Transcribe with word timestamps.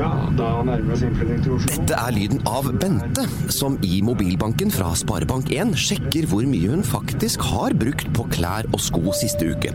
Ja, 0.00 0.08
da 0.32 0.46
nærmer 0.64 0.86
vi 0.86 0.94
oss 0.94 1.02
innflytting 1.04 1.42
til 1.44 1.54
Oslo. 1.58 1.82
Det 1.90 1.96
er 1.96 2.14
lyden 2.16 2.38
av 2.48 2.70
Bente, 2.80 3.26
som 3.52 3.74
i 3.84 3.98
mobilbanken 4.04 4.72
fra 4.72 4.94
Sparebank1 4.96 5.74
sjekker 5.76 6.28
hvor 6.30 6.46
mye 6.48 6.70
hun 6.72 6.84
faktisk 6.86 7.44
har 7.50 7.76
brukt 7.76 8.08
på 8.16 8.24
klær 8.32 8.68
og 8.72 8.80
sko 8.80 9.12
siste 9.18 9.50
uke. 9.52 9.74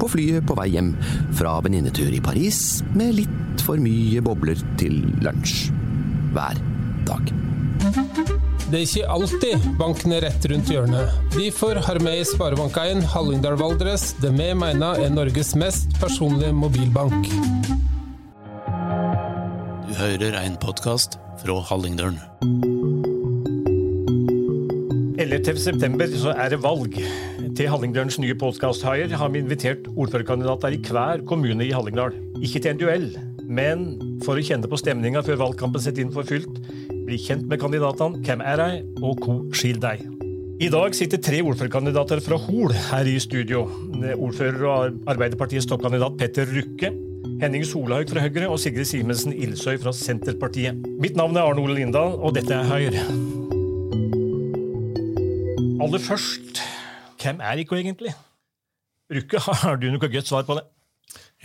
På 0.00 0.08
flyet 0.08 0.46
på 0.48 0.56
vei 0.56 0.70
hjem 0.72 0.94
fra 1.36 1.58
venninnetur 1.64 2.16
i 2.16 2.22
Paris 2.24 2.80
med 2.96 3.18
litt 3.18 3.64
for 3.66 3.76
mye 3.82 4.22
bobler 4.24 4.56
til 4.80 5.02
lunsj. 5.20 5.68
Hver 6.32 6.62
dag. 7.10 7.34
Det 8.68 8.78
er 8.78 8.86
ikke 8.86 9.10
alltid 9.12 9.68
banken 9.80 10.16
er 10.16 10.24
rett 10.30 10.48
rundt 10.48 10.72
hjørnet. 10.72 11.12
Derfor 11.36 11.80
har 11.84 12.00
vi 12.04 12.16
i 12.16 12.24
Sparebank1 12.28 13.04
Hallingdal 13.12 13.60
Valdres 13.60 14.14
det 14.24 14.32
vi 14.32 14.48
mener 14.56 15.04
er 15.04 15.12
Norges 15.12 15.52
mest 15.60 15.92
personlige 16.00 16.56
mobilbank. 16.56 17.28
Hører 19.98 20.36
en 20.46 20.54
podkast 20.62 21.16
fra 21.40 21.56
Hallingdølen. 21.66 22.20
11.9 25.18 26.20
så 26.22 26.36
er 26.38 26.52
det 26.52 26.60
valg. 26.62 26.94
Til 27.58 27.66
Hallingdølens 27.66 28.20
nye 28.22 28.36
podkasthaier 28.38 29.10
har 29.18 29.32
vi 29.34 29.42
invitert 29.42 29.88
ordførerkandidater 29.96 30.76
i 30.76 30.78
hver 30.86 31.24
kommune 31.26 31.66
i 31.66 31.72
Hallingdal. 31.74 32.14
Ikke 32.38 32.62
til 32.62 32.76
en 32.76 32.78
duell, 32.78 33.08
men 33.42 33.82
for 34.22 34.38
å 34.38 34.46
kjenne 34.46 34.70
på 34.70 34.78
stemninga 34.78 35.24
før 35.26 35.42
valgkampen 35.42 35.82
setter 35.82 36.06
inn 36.06 36.14
for 36.14 36.30
fullt. 36.30 36.62
Bli 37.08 37.18
kjent 37.18 37.50
med 37.50 37.58
kandidatene, 37.58 38.22
hvem 38.22 38.46
er 38.46 38.62
de, 38.62 38.70
og 39.02 39.26
hvor 39.26 39.42
skil 39.50 39.82
deg. 39.82 40.06
I 40.62 40.70
dag 40.70 40.94
sitter 40.94 41.18
tre 41.26 41.42
ordførerkandidater 41.42 42.22
fra 42.22 42.38
Hol 42.46 42.70
her 42.92 43.10
i 43.10 43.18
studio. 43.18 43.66
Ordfører 44.14 44.62
og 44.62 45.04
Arbeiderpartiets 45.10 45.66
toppkandidat 45.66 46.22
Petter 46.22 46.54
Rukke. 46.54 46.94
Henning 47.38 47.62
Solhaug 47.62 48.10
fra 48.10 48.22
Høyre 48.24 48.48
og 48.50 48.58
Sigrid 48.58 48.88
Simensen 48.88 49.30
Ilsøy 49.30 49.76
fra 49.78 49.92
Senterpartiet. 49.94 50.74
Mitt 50.98 51.14
navn 51.14 51.36
er 51.38 51.46
Arne 51.46 51.62
Ole 51.62 51.76
Lindahl, 51.76 52.16
og 52.18 52.32
dette 52.34 52.50
er 52.50 52.66
Høyre. 52.66 53.04
Aller 55.84 56.02
først, 56.02 56.58
hvem 57.22 57.38
er 57.38 57.62
IK 57.62 57.76
egentlig? 57.78 58.16
Rukke, 59.14 59.44
har 59.62 59.78
du 59.78 59.86
noe 59.86 60.10
godt 60.10 60.26
svar 60.26 60.48
på 60.50 60.58
det? 60.58 60.66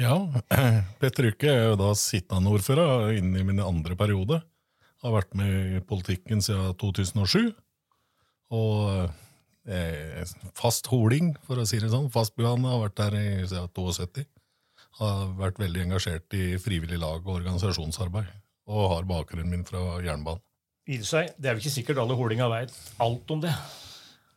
Ja, 0.01 0.17
Petter 1.03 1.29
Rukke 1.29 1.53
er 1.53 1.69
jo 1.69 1.77
da 1.83 1.93
sittende 1.99 2.57
ordfører 2.57 3.13
inn 3.19 3.29
i 3.37 3.45
min 3.45 3.61
andre 3.61 3.93
periode. 3.99 4.41
Har 5.05 5.13
vært 5.13 5.37
med 5.37 5.77
i 5.77 5.85
politikken 5.85 6.41
siden 6.41 6.73
2007. 6.81 7.51
Og 8.57 9.11
eh, 9.69 10.25
fast 10.57 10.89
holing, 10.89 11.35
for 11.45 11.61
å 11.61 11.69
si 11.69 11.77
det 11.77 11.93
sånn. 11.93 12.09
Fastboende. 12.09 12.73
Har 12.73 12.87
vært 12.87 12.97
der 13.03 13.19
siden 13.45 13.69
72. 13.77 14.25
Har 14.99 15.31
vært 15.39 15.61
veldig 15.61 15.87
engasjert 15.87 16.35
i 16.37 16.53
frivillig 16.61 16.99
lag 17.01 17.23
og 17.25 17.39
organisasjonsarbeid. 17.39 18.27
Og 18.69 18.89
har 18.93 19.07
bakgrunnen 19.09 19.49
min 19.51 19.65
fra 19.67 19.81
jernbanen. 20.03 20.43
Ilsøy, 20.83 21.29
det 21.39 21.47
er 21.47 21.55
jo 21.55 21.63
ikke 21.63 21.77
sikkert 21.77 22.01
alle 22.03 22.15
holinga 22.19 22.49
veit 22.51 22.73
alt 23.01 23.29
om 23.31 23.41
det. 23.43 23.53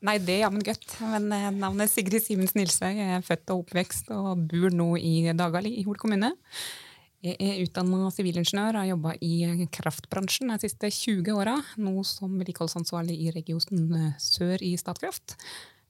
Nei, 0.07 0.19
det 0.23 0.37
er 0.37 0.45
jammen 0.45 0.63
godt. 0.65 0.87
Men 1.11 1.29
eh, 1.35 1.49
navnet 1.55 1.91
Sigrid 1.91 2.23
Simensen 2.23 2.61
Nilsøy. 2.61 2.93
Jeg 2.95 3.17
er 3.17 3.25
født 3.27 3.53
og 3.53 3.65
oppvekst 3.65 4.13
og 4.15 4.45
bor 4.51 4.75
nå 4.75 4.93
i 5.01 5.15
Dagali 5.35 5.73
i 5.81 5.87
Hol 5.87 5.99
kommune. 5.99 6.31
Jeg 7.27 7.35
er 7.43 7.63
utdanna 7.65 8.11
sivilingeniør 8.15 8.77
og 8.77 8.83
har 8.83 8.91
jobba 8.93 9.15
i 9.25 9.67
kraftbransjen 9.75 10.53
de 10.53 10.61
siste 10.63 10.91
20 10.93 11.33
åra. 11.35 11.57
Nå 11.81 12.05
som 12.07 12.37
vedlikeholdsansvarlig 12.39 13.17
i 13.25 13.33
regionen 13.35 14.13
Sør 14.23 14.63
i 14.63 14.77
Statkraft. 14.79 15.35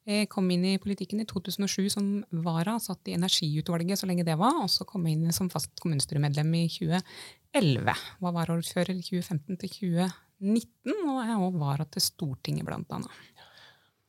Jeg 0.06 0.28
kom 0.30 0.46
inn 0.54 0.62
i 0.68 0.76
politikken 0.78 1.18
i 1.18 1.26
2007 1.26 1.88
som 1.96 2.10
vara, 2.44 2.76
satt 2.82 3.08
i 3.10 3.16
energiutvalget 3.16 3.98
så 3.98 4.06
lenge 4.06 4.26
det 4.26 4.36
var, 4.38 4.60
og 4.62 4.70
så 4.70 4.86
kom 4.86 5.08
jeg 5.08 5.18
inn 5.18 5.34
som 5.34 5.50
fast 5.50 5.72
kommunestyremedlem 5.82 6.52
i 6.60 6.66
2011. 6.70 7.96
Var 8.22 8.36
varaordfører 8.36 8.94
i 8.94 9.02
2015 9.02 9.58
til 9.64 9.72
2019, 9.74 10.94
og 11.10 11.18
jeg 11.26 11.40
òg 11.48 11.58
vara 11.58 11.88
til 11.90 12.04
Stortinget, 12.06 12.66
blant 12.68 12.94
annet. 12.94 13.24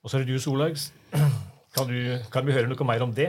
Og 0.06 0.12
så 0.12 0.20
er 0.20 0.28
det 0.28 0.38
du, 0.38 0.42
Solhaug. 0.42 0.78
Kan, 1.78 1.92
kan 2.34 2.46
vi 2.48 2.54
høre 2.56 2.66
noe 2.72 2.86
mer 2.90 3.04
om 3.06 3.12
det? 3.14 3.28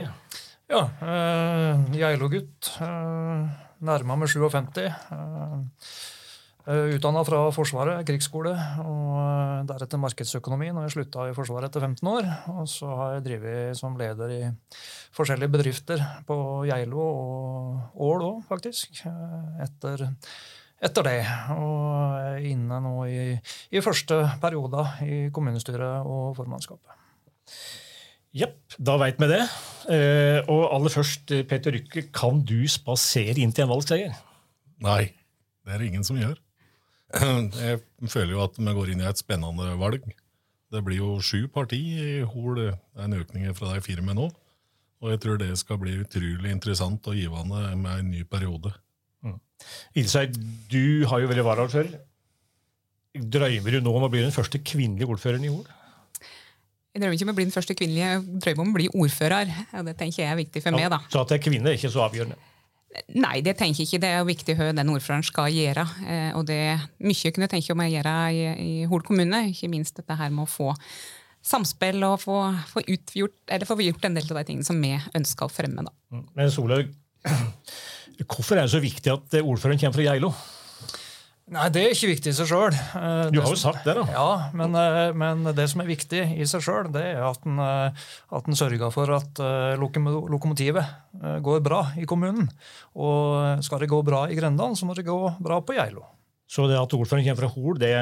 Ja. 0.69 0.79
Eh, 1.05 1.81
Geilo-gutt. 1.93 2.69
Eh, 2.81 3.43
nærma 3.85 4.15
meg 4.17 4.31
57. 4.31 4.87
Eh, 4.89 5.59
Utdanna 6.69 7.23
fra 7.25 7.39
Forsvaret, 7.49 8.03
krigsskole, 8.05 8.51
og 8.83 9.15
eh, 9.17 9.61
deretter 9.71 9.97
markedsøkonomi 10.01 10.67
når 10.69 10.85
jeg 10.85 10.93
slutta 10.93 11.25
i 11.29 11.33
Forsvaret 11.33 11.69
etter 11.71 11.81
15 11.81 12.09
år. 12.11 12.27
Og 12.53 12.67
så 12.69 12.89
har 12.99 13.13
jeg 13.15 13.23
drevet 13.25 13.79
som 13.79 13.95
leder 13.97 14.33
i 14.35 14.39
forskjellige 15.17 15.49
bedrifter 15.55 16.03
på 16.27 16.37
Geilo 16.69 17.05
og 17.09 18.01
Ål 18.05 18.25
òg, 18.27 18.43
faktisk. 18.51 19.01
eh, 19.09 19.63
Etter, 19.65 20.03
etter 20.85 21.07
det. 21.09 21.19
Og 21.55 22.19
er 22.19 22.45
inne 22.51 22.77
nå 22.85 22.95
i, 23.09 23.21
i 23.73 23.81
første 23.81 24.19
periode 24.43 24.85
i 25.07 25.17
kommunestyret 25.33 26.05
og 26.05 26.35
formannskapet. 26.37 26.93
Jepp, 28.37 28.75
da 28.77 28.93
veit 29.01 29.17
vi 29.17 29.31
det. 29.31 29.41
Eh, 29.89 30.37
og 30.45 30.67
aller 30.75 30.93
først, 30.93 31.33
eh, 31.33 31.41
Peter 31.49 31.73
Rykke, 31.73 32.05
kan 32.13 32.43
du 32.45 32.59
spasere 32.69 33.41
inn 33.41 33.55
til 33.57 33.65
en 33.65 33.73
valgseier? 33.73 34.13
Nei, 34.85 35.07
det 35.65 35.73
er 35.73 35.81
det 35.81 35.89
ingen 35.89 36.05
som 36.05 36.21
gjør. 36.21 36.37
Jeg 37.65 37.79
føler 38.09 38.35
jo 38.35 38.43
at 38.43 38.59
vi 38.59 38.73
går 38.77 38.91
inn 38.93 39.01
i 39.01 39.07
et 39.09 39.21
spennende 39.21 39.71
valg. 39.79 40.03
Det 40.69 40.83
blir 40.85 40.99
jo 41.01 41.15
sju 41.25 41.47
parti 41.49 41.79
i 41.79 42.19
Hol. 42.21 42.59
Det 42.59 42.67
er 42.73 43.07
en 43.07 43.17
økning 43.17 43.49
fra 43.57 43.73
de 43.73 43.81
fire 43.85 44.05
med 44.05 44.19
nå. 44.19 44.27
Og 44.99 45.13
jeg 45.13 45.21
tror 45.23 45.39
det 45.39 45.49
skal 45.57 45.79
bli 45.81 45.95
utrolig 46.03 46.51
interessant 46.51 47.07
og 47.07 47.17
givende 47.17 47.63
med 47.79 48.03
en 48.03 48.11
ny 48.11 48.25
periode. 48.27 48.73
Ilseid, 49.97 50.37
du 50.71 51.05
har 51.09 51.23
jo 51.23 51.29
vært 51.31 51.45
varaordfører. 51.47 51.97
Drømmer 53.19 53.75
du 53.75 53.81
nå 53.83 53.93
om 53.95 54.05
å 54.05 54.11
bli 54.11 54.21
den 54.23 54.35
første 54.35 54.61
kvinnelige 54.61 55.09
ordføreren 55.09 55.47
i 55.47 55.51
Hol? 55.51 55.65
Jeg 56.93 57.01
drømmer 57.01 57.17
ikke 57.17 57.25
om 57.27 57.33
å 57.33 57.37
bli 57.37 57.47
den 57.47 57.53
første 57.55 57.75
kvinnelige, 57.77 58.11
jeg 58.11 58.39
drømmer 58.45 58.65
om 58.65 58.71
å 58.71 58.77
bli 58.77 58.87
ordfører. 58.93 59.51
og 59.79 59.89
Det 59.89 59.95
tenker 59.99 60.23
jeg 60.23 60.31
er 60.31 60.39
viktig 60.39 60.63
for 60.63 60.77
meg. 60.77 60.89
da. 60.93 61.01
Så 61.09 61.23
at 61.23 61.31
det 61.31 61.39
er 61.39 61.43
kvinne 61.47 61.71
er 61.71 61.79
ikke 61.79 61.91
så 61.93 62.05
avgjørende. 62.07 62.37
Nei, 63.13 63.39
det 63.45 63.53
tenker 63.59 63.83
jeg 63.83 63.87
ikke. 63.87 64.01
Det 64.01 64.09
er 64.09 64.17
jo 64.21 64.27
viktig 64.29 64.55
hva 64.57 64.71
den 64.73 64.89
ordføreren 64.89 65.25
skal 65.25 65.53
gjøre. 65.53 65.85
Eh, 66.09 66.31
Og 66.37 66.45
det 66.49 66.57
er 66.71 66.85
mye 67.05 67.17
jeg 67.21 67.35
kunne 67.35 67.49
tenke 67.51 67.75
meg 67.77 67.91
å 67.91 67.95
gjøre 67.99 68.13
i, 68.33 68.43
i 68.65 68.85
Hol 68.89 69.03
kommune. 69.05 69.43
Ikke 69.51 69.69
minst 69.69 69.99
dette 69.99 70.17
her 70.17 70.33
med 70.33 70.47
å 70.47 70.49
få 70.49 70.71
samspill 71.45 72.01
og 72.03 72.17
få, 72.23 72.39
få, 72.67 72.83
utgjort, 72.89 73.53
få 73.69 73.77
gjort 73.85 74.07
en 74.09 74.17
del 74.17 74.25
av 74.31 74.41
de 74.41 74.45
tingene 74.49 74.67
som 74.67 74.81
vi 74.81 74.95
ønsker 75.15 75.45
å 75.47 75.53
fremme. 75.53 75.85
da. 75.85 76.23
Men 76.35 76.51
Solhaug, 76.51 76.89
hvorfor 78.25 78.57
er 78.57 78.65
det 78.65 78.73
så 78.73 78.81
viktig 78.83 79.13
at 79.13 79.37
ordføreren 79.43 79.79
kommer 79.79 79.99
fra 79.99 80.07
Geilo? 80.09 80.33
Nei, 81.49 81.65
det 81.73 81.81
er 81.81 81.95
ikke 81.95 82.11
viktig 82.11 82.29
i 82.29 82.35
seg 82.37 82.49
sjøl. 82.51 82.75
Du 83.33 83.39
har 83.41 83.49
jo 83.49 83.57
sagt 83.57 83.87
det, 83.87 83.95
da. 83.97 84.03
Ja, 84.13 84.49
men, 84.53 84.75
eh, 84.77 85.15
men 85.17 85.47
det 85.57 85.65
som 85.71 85.81
er 85.81 85.89
viktig 85.89 86.21
i 86.37 86.45
seg 86.49 86.61
sjøl, 86.61 86.91
det 86.93 87.01
er 87.15 87.23
at 87.25 87.47
en, 87.49 87.57
eh, 87.63 88.03
at 88.37 88.49
en 88.49 88.57
sørger 88.57 88.93
for 88.93 89.09
at 89.17 89.41
eh, 89.41 89.73
lokomotivet 89.81 90.83
eh, 90.83 91.39
går 91.45 91.63
bra 91.65 91.81
i 91.97 92.05
kommunen. 92.09 92.51
Og 92.93 93.63
skal 93.65 93.81
det 93.81 93.89
gå 93.89 94.01
bra 94.05 94.27
i 94.29 94.37
Grendalen, 94.37 94.77
så 94.77 94.85
må 94.85 94.93
det 94.97 95.07
gå 95.09 95.17
bra 95.41 95.57
på 95.65 95.73
Geilo. 95.79 96.05
Så 96.49 96.67
det 96.69 96.77
at 96.77 96.93
ordføreren 96.93 97.25
kommer 97.25 97.41
fra 97.43 97.53
Hol, 97.55 97.81
det, 97.81 97.95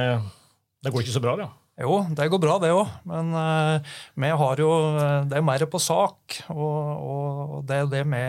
det 0.84 0.92
går 0.92 1.06
ikke 1.06 1.16
så 1.16 1.24
bra, 1.24 1.38
da? 1.40 1.50
Jo, 1.78 2.00
det 2.10 2.26
går 2.34 2.42
bra, 2.42 2.56
det 2.62 2.72
òg. 2.74 2.90
Men 3.06 3.30
uh, 3.38 3.98
vi 4.18 4.30
har 4.42 4.62
jo 4.62 4.70
eh, 4.98 5.28
Det 5.30 5.38
er 5.38 5.46
mer 5.46 5.66
på 5.70 5.82
sak, 5.82 6.40
og, 6.50 6.78
og 7.06 7.58
det 7.70 7.82
er 7.84 7.92
det 7.92 8.04
vi, 8.10 8.24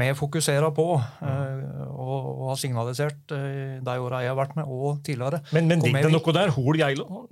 vi 0.00 0.12
fokuserer 0.16 0.72
på. 0.72 0.94
uh, 0.96 1.88
og, 1.92 2.14
og 2.40 2.46
har 2.54 2.60
signalisert 2.62 3.34
uh, 3.36 3.80
de 3.84 3.96
åra 4.00 4.22
jeg 4.24 4.32
har 4.32 4.38
vært 4.40 4.56
med, 4.56 4.64
og 4.64 5.02
tidligere. 5.04 5.42
Men, 5.52 5.68
men 5.68 5.84
ligger 5.84 6.08
det 6.08 6.14
noe 6.16 6.36
der? 6.40 6.54
Hol, 6.56 6.80
Geilo? 6.80 7.26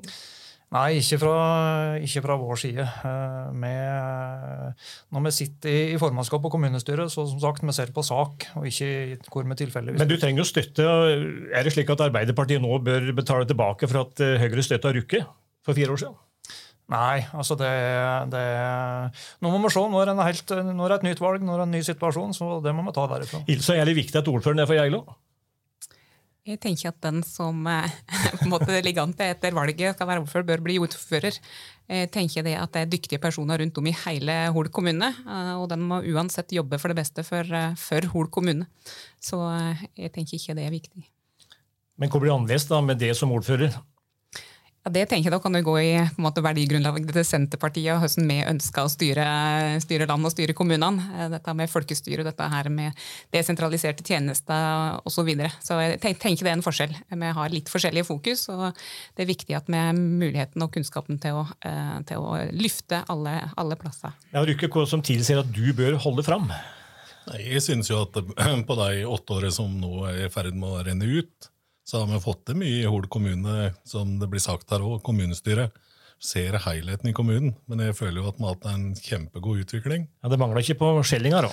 Nei, 0.68 0.98
ikke 1.00 1.16
fra, 1.22 1.34
ikke 2.04 2.20
fra 2.26 2.34
vår 2.36 2.58
side. 2.60 2.84
Med, 3.56 4.84
når 5.16 5.22
vi 5.24 5.32
sitter 5.32 5.94
i, 5.94 5.96
formannskap 5.96 6.44
og 6.44 6.52
kommunestyret, 6.52 7.08
så 7.08 7.24
som 7.24 7.40
sagt, 7.40 7.64
vi 7.64 7.72
ser 7.72 7.88
på 7.96 8.04
sak, 8.04 8.50
og 8.52 8.68
ikke 8.68 9.16
hvor 9.32 9.48
vi 9.48 9.56
tilfeldigvis 9.64 10.04
Men 10.04 10.12
du 10.12 10.18
trenger 10.20 10.44
jo 10.44 10.50
støtte. 10.50 10.84
Er 10.84 11.64
det 11.64 11.72
slik 11.72 11.88
at 11.96 12.04
Arbeiderpartiet 12.10 12.60
nå 12.60 12.82
bør 12.84 13.14
betale 13.16 13.48
tilbake 13.48 13.88
for 13.88 14.04
at 14.04 14.26
Høyre 14.44 14.68
støtta 14.68 14.92
Rukke 14.92 15.24
for 15.68 15.78
fire 15.78 15.94
år 15.94 16.02
siden? 16.02 16.16
Nei, 16.88 17.20
altså 17.36 17.52
det, 17.60 17.68
det 18.32 18.42
Nå 19.44 19.50
må 19.52 19.60
vi 19.66 19.72
se. 19.74 19.84
Nå 19.92 20.00
er, 20.00 20.08
det 20.08 20.14
en 20.14 20.24
helt, 20.24 20.52
nå 20.72 20.86
er 20.86 20.94
det 20.94 21.00
et 21.02 21.08
nytt 21.10 21.20
valg, 21.20 21.42
nå 21.44 21.52
er 21.54 21.62
det 21.62 21.68
en 21.68 21.74
ny 21.76 21.82
situasjon, 21.84 22.32
så 22.36 22.58
det 22.64 22.72
må 22.72 22.86
vi 22.86 22.94
ta 22.96 23.04
derifra. 23.10 23.42
Ilse, 23.52 23.76
er 23.76 23.88
det 23.88 23.98
viktig 23.98 24.16
at 24.22 24.30
ordføreren 24.32 24.64
er 24.64 24.70
fra 24.70 24.78
Geilo? 24.80 25.02
Jeg 26.48 26.62
tenker 26.62 26.88
at 26.88 27.00
den 27.04 27.20
som 27.28 27.66
eh, 27.68 27.96
på 28.38 28.46
en 28.46 28.52
måte 28.54 28.78
ligger 28.84 29.04
an 29.04 29.12
til 29.16 29.34
etter 29.34 29.52
valget 29.56 29.98
skal 29.98 30.08
være 30.08 30.22
ordfører, 30.22 30.46
bør 30.48 30.64
bli 30.64 30.78
ordfører. 30.80 31.36
Jeg 31.92 32.08
tenker 32.14 32.46
det 32.46 32.56
at 32.56 32.72
det 32.72 32.84
er 32.86 32.90
dyktige 32.94 33.20
personer 33.20 33.60
rundt 33.60 33.80
om 33.80 33.88
i 33.88 33.92
hele 34.06 34.38
Hol 34.56 34.72
kommune, 34.72 35.12
eh, 35.12 35.52
og 35.60 35.68
den 35.74 35.84
må 35.90 36.00
uansett 36.08 36.56
jobbe 36.56 36.80
for 36.80 36.92
det 36.92 37.02
beste 37.02 37.26
for, 37.26 37.44
eh, 37.44 37.76
for 37.76 38.08
Hol 38.14 38.32
kommune. 38.32 38.64
Så 39.20 39.42
jeg 39.92 40.14
tenker 40.14 40.40
ikke 40.40 40.56
det 40.56 40.64
er 40.64 40.72
viktig. 40.72 41.04
Men 42.00 42.08
hvor 42.08 42.22
blir 42.22 42.32
det 42.32 42.38
annerledes 42.38 42.68
da 42.70 42.80
med 42.80 43.00
det 43.02 43.12
som 43.18 43.34
ordfører? 43.34 43.76
Ja, 44.88 44.92
det 44.94 45.10
tenker 45.10 45.28
jeg 45.28 45.34
Da 45.34 45.42
kan 45.44 45.52
det 45.52 45.66
gå 45.66 45.74
i 45.82 45.90
på 46.00 46.16
en 46.16 46.24
måte, 46.24 46.40
verdigrunnlaget 46.40 47.10
til 47.12 47.24
Senterpartiet 47.26 47.90
og 47.92 48.00
hvordan 48.00 48.30
vi 48.30 48.36
ønsker 48.48 48.86
å 48.86 48.88
styre, 48.88 49.24
styre 49.84 50.06
land 50.08 50.24
og 50.24 50.32
styre 50.32 50.54
kommunene. 50.56 51.04
Eh, 51.12 51.26
dette 51.34 51.52
med 51.58 51.68
folkestyre, 51.68 52.24
dette 52.24 52.46
her 52.48 52.70
med 52.72 52.96
desentraliserte 53.34 54.06
tjenester 54.06 54.96
osv. 55.02 55.18
Så, 55.18 55.24
videre. 55.26 55.50
så 55.60 55.76
jeg 55.82 55.98
tenker 56.22 56.46
det 56.46 56.52
er 56.54 56.56
en 56.56 56.64
forskjell. 56.64 56.94
Vi 57.10 57.32
har 57.36 57.52
litt 57.52 57.68
forskjellige 57.68 58.06
fokus, 58.06 58.46
og 58.54 58.80
det 59.18 59.26
er 59.26 59.28
viktig 59.28 59.58
at 59.58 59.68
vi 59.68 59.76
har 59.76 59.98
muligheten 59.98 60.64
og 60.64 60.72
kunnskapen 60.72 61.20
til 61.20 61.42
å, 61.42 61.44
eh, 61.68 61.98
til 62.08 62.24
å 62.24 62.38
lyfte 62.54 63.02
alle, 63.12 63.34
alle 63.60 63.76
plasser. 63.76 64.16
Ja, 64.32 64.46
Rykke, 64.46 64.70
hva 64.72 64.86
som 64.88 65.04
tilsier 65.04 65.42
at 65.42 65.52
du 65.52 65.66
bør 65.76 65.98
holde 66.06 66.24
fram? 66.24 66.48
Jeg 67.36 67.60
synes 67.66 67.92
jo 67.92 68.06
at 68.06 68.16
på 68.70 68.80
de 68.86 69.04
åtte 69.04 69.36
årene 69.36 69.52
som 69.52 69.74
nå 69.82 70.06
er 70.08 70.24
i 70.30 70.32
ferd 70.32 70.56
med 70.56 70.70
å 70.70 70.84
renne 70.86 71.12
ut, 71.18 71.52
så 71.88 72.02
har 72.02 72.10
vi 72.10 72.20
fått 72.20 72.44
til 72.50 72.58
mye 72.60 72.82
i 72.82 72.88
Hol 72.88 73.06
kommune, 73.08 73.72
som 73.88 74.18
det 74.20 74.28
blir 74.28 74.42
sagt 74.44 74.68
her 74.74 74.84
òg. 74.84 75.00
Kommunestyret 75.06 75.72
ser 76.20 76.58
helheten 76.60 77.08
i 77.08 77.14
kommunen, 77.16 77.54
men 77.70 77.80
jeg 77.80 77.96
føler 77.96 78.20
jo 78.20 78.28
at 78.28 78.36
vi 78.36 78.44
har 78.44 78.56
hatt 78.56 78.66
en 78.74 78.88
kjempegod 78.98 79.62
utvikling. 79.62 80.08
Ja, 80.20 80.28
Det 80.28 80.38
mangler 80.40 80.60
ikke 80.60 80.80
på 80.82 80.90
skjellinga, 81.06 81.46
da? 81.46 81.52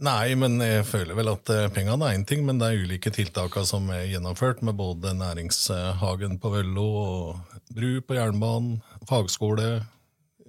Nei, 0.00 0.34
men 0.36 0.58
jeg 0.64 0.84
føler 0.88 1.16
vel 1.16 1.28
at 1.32 1.50
eh, 1.52 1.68
pengene 1.72 2.08
er 2.08 2.16
én 2.16 2.26
ting, 2.28 2.44
men 2.44 2.60
det 2.60 2.68
er 2.68 2.84
ulike 2.84 3.12
tiltakene 3.12 3.68
som 3.68 3.88
er 3.92 4.06
gjennomført, 4.08 4.62
med 4.64 4.76
både 4.76 5.12
næringshagen 5.16 6.38
på 6.40 6.52
Vøllo 6.54 6.86
og 7.00 7.58
bru 7.72 8.00
på 8.04 8.16
jernbanen, 8.16 8.78
fagskole, 9.08 9.82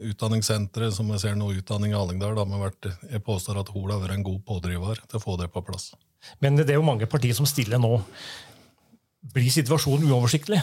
utdanningssenteret, 0.01 0.95
som 0.95 1.11
jeg 1.13 1.23
ser 1.23 1.35
nå, 1.39 1.51
utdanning 1.59 1.91
i 1.91 1.99
Hallingdal. 1.99 2.35
Da, 2.39 2.47
vært, 2.63 2.91
jeg 3.11 3.23
påstår 3.27 3.59
at 3.61 3.71
Hol 3.75 3.91
har 3.91 3.99
vært 4.03 4.19
en 4.19 4.27
god 4.27 4.39
pådriver 4.47 5.03
til 5.03 5.19
å 5.19 5.23
få 5.23 5.35
det 5.39 5.51
på 5.53 5.63
plass. 5.67 5.91
Men 6.43 6.59
det 6.59 6.69
er 6.69 6.79
jo 6.79 6.87
mange 6.87 7.07
partier 7.11 7.35
som 7.37 7.47
stiller 7.49 7.79
nå. 7.81 7.99
Blir 9.21 9.51
situasjonen 9.53 10.09
uoversiktlig? 10.09 10.61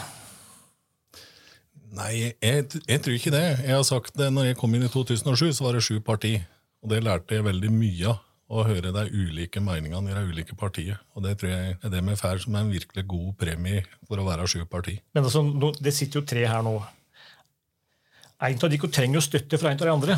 Nei, 1.95 2.11
jeg, 2.19 2.65
jeg, 2.85 3.01
tror 3.01 3.15
ikke 3.15 3.33
det. 3.33 3.45
Jeg 3.65 3.73
har 3.73 3.85
sagt 3.87 4.17
det, 4.19 4.29
når 4.33 4.51
jeg 4.51 4.57
kom 4.59 4.73
inn 4.75 4.85
i 4.85 4.91
2007, 4.91 5.53
så 5.57 5.65
var 5.65 5.77
det 5.77 5.85
sju 5.87 5.99
parti. 6.05 6.35
Og 6.83 6.91
det 6.91 7.01
lærte 7.03 7.39
jeg 7.39 7.47
veldig 7.47 7.71
mye 7.73 8.11
av. 8.13 8.25
Å 8.49 8.63
høre 8.65 8.89
de 8.89 9.01
ulike 9.13 9.61
meningene 9.61 10.09
i 10.09 10.13
de 10.15 10.31
ulike 10.31 10.55
partiene. 10.57 10.95
Og 11.13 11.21
det 11.21 11.35
tror 11.37 11.51
jeg 11.51 11.75
er 11.85 11.91
det 11.93 11.99
vi 12.01 12.15
får 12.17 12.39
som 12.41 12.55
er 12.57 12.63
en 12.65 12.71
virkelig 12.73 13.03
god 13.11 13.27
premie 13.37 13.83
for 14.07 14.17
å 14.17 14.25
være 14.25 14.47
sju 14.49 14.63
parti. 14.65 14.95
Men 15.13 15.27
altså, 15.29 15.43
det 15.77 15.93
sitter 15.93 16.17
jo 16.17 16.25
tre 16.25 16.47
her 16.49 16.63
nå. 16.65 16.73
En 18.41 18.57
av 18.65 18.73
de 18.73 18.79
trenger 18.89 19.19
jo 19.19 19.21
støtte 19.21 19.59
fra 19.61 19.69
en 19.69 19.77
av 19.77 19.85
de 19.85 19.93
andre. 19.93 20.17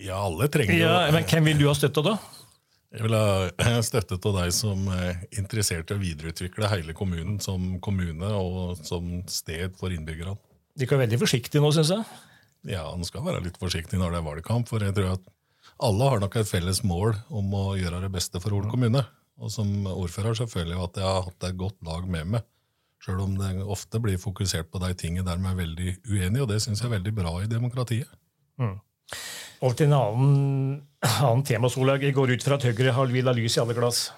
Ja, 0.00 0.22
alle 0.22 0.48
trenger 0.48 0.80
ja, 0.80 0.96
Men 1.12 1.28
hvem 1.28 1.50
vil 1.50 1.60
du 1.60 1.66
ha 1.68 1.76
støtte 1.76 2.06
da? 2.06 2.16
Jeg 2.94 3.04
vil 3.04 3.16
ha 3.16 3.80
støtte 3.84 4.16
til 4.16 4.36
deg 4.38 4.52
som 4.56 4.86
er 4.94 5.24
interessert 5.36 5.90
i 5.92 5.96
å 5.96 6.00
videreutvikle 6.00 6.70
hele 6.72 6.96
kommunen 6.96 7.36
som 7.44 7.76
kommune 7.84 8.30
og 8.32 8.80
som 8.86 9.18
sted 9.28 9.76
for 9.80 9.92
innbyggerne. 9.92 10.38
De 10.78 10.86
kan 10.86 10.96
være 10.96 11.08
veldig 11.08 11.20
forsiktige 11.20 11.62
nå, 11.62 11.72
syns 11.74 11.92
jeg. 11.92 12.06
Ja, 12.70 12.84
en 12.90 13.06
skal 13.06 13.24
være 13.26 13.42
litt 13.44 13.58
forsiktig 13.60 13.98
når 14.00 14.14
det 14.14 14.20
er 14.20 14.28
valgkamp. 14.28 14.68
For 14.70 14.82
jeg 14.82 14.94
tror 14.96 15.16
at 15.16 15.26
alle 15.84 16.10
har 16.10 16.22
nok 16.22 16.38
et 16.38 16.48
felles 16.48 16.82
mål 16.86 17.16
om 17.34 17.54
å 17.54 17.64
gjøre 17.78 18.02
det 18.04 18.12
beste 18.14 18.40
for 18.42 18.54
Hol 18.54 18.70
kommune. 18.70 19.02
Og 19.38 19.52
som 19.54 19.68
ordfører 19.90 20.38
så 20.38 20.48
føler 20.50 20.74
jeg 20.74 20.84
at 20.86 20.98
jeg 20.98 21.06
har 21.06 21.26
hatt 21.28 21.48
et 21.50 21.58
godt 21.58 21.78
lag 21.86 22.08
med 22.10 22.32
meg. 22.34 22.46
Sjøl 23.02 23.20
om 23.22 23.36
det 23.38 23.52
ofte 23.62 24.00
blir 24.02 24.18
fokusert 24.18 24.72
på 24.72 24.80
de 24.82 24.90
tingene 24.98 25.26
der 25.26 25.38
vi 25.38 25.50
er 25.50 25.58
veldig 25.60 25.92
uenige, 26.08 26.42
og 26.42 26.48
det 26.50 26.58
syns 26.64 26.82
jeg 26.82 26.88
er 26.88 26.96
veldig 26.96 27.14
bra 27.14 27.36
i 27.44 27.50
demokratiet. 27.50 28.10
Mm. 28.58 28.78
Over 29.58 29.74
til 29.74 29.88
en 29.88 29.96
annen, 29.98 30.78
annen 31.02 31.44
tema, 31.46 31.70
Solhaug. 31.72 32.04
Jeg 32.06 32.14
går 32.14 32.36
ut 32.36 32.44
fra 32.46 32.58
at 32.58 32.66
Høyre 32.68 32.94
har 32.94 33.10
vil 33.10 33.30
lys 33.34 33.58
i 33.58 33.62
alle 33.62 33.74
glass. 33.74 34.08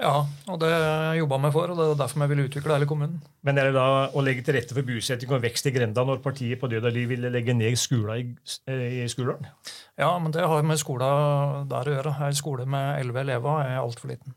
Ja, 0.00 0.22
og 0.48 0.56
det 0.62 0.70
jobba 1.18 1.36
vi 1.42 1.50
for, 1.52 1.72
og 1.72 1.76
det 1.76 1.86
er 1.90 1.98
derfor 2.00 2.22
vi 2.22 2.28
vil 2.30 2.46
utvikle 2.46 2.72
hele 2.72 2.88
kommunen. 2.88 3.18
Men 3.44 3.60
er 3.60 3.68
det 3.68 3.76
da 3.76 4.08
å 4.16 4.22
legge 4.24 4.40
til 4.46 4.56
rette 4.56 4.72
for 4.72 4.86
bosetting 4.86 5.34
og 5.36 5.42
vekst 5.44 5.68
i 5.68 5.74
grenda 5.74 6.06
når 6.08 6.22
partiet 6.24 6.60
på 6.62 6.70
død 6.72 6.88
og 6.88 6.96
liv 6.96 7.12
vil 7.12 7.28
legge 7.28 7.52
ned 7.52 7.76
skolen 7.76 8.32
i, 8.32 8.78
i 9.02 9.08
Skuldalen? 9.12 9.50
Ja, 10.00 10.14
men 10.16 10.32
det 10.32 10.48
har 10.48 10.64
med 10.64 10.80
skolen 10.80 11.68
der 11.68 11.92
å 11.92 11.98
gjøre. 11.98 12.16
En 12.30 12.40
skole 12.40 12.64
med 12.64 13.02
elleve 13.02 13.26
elever 13.26 13.60
er 13.66 13.82
altfor 13.82 14.14
liten. 14.14 14.32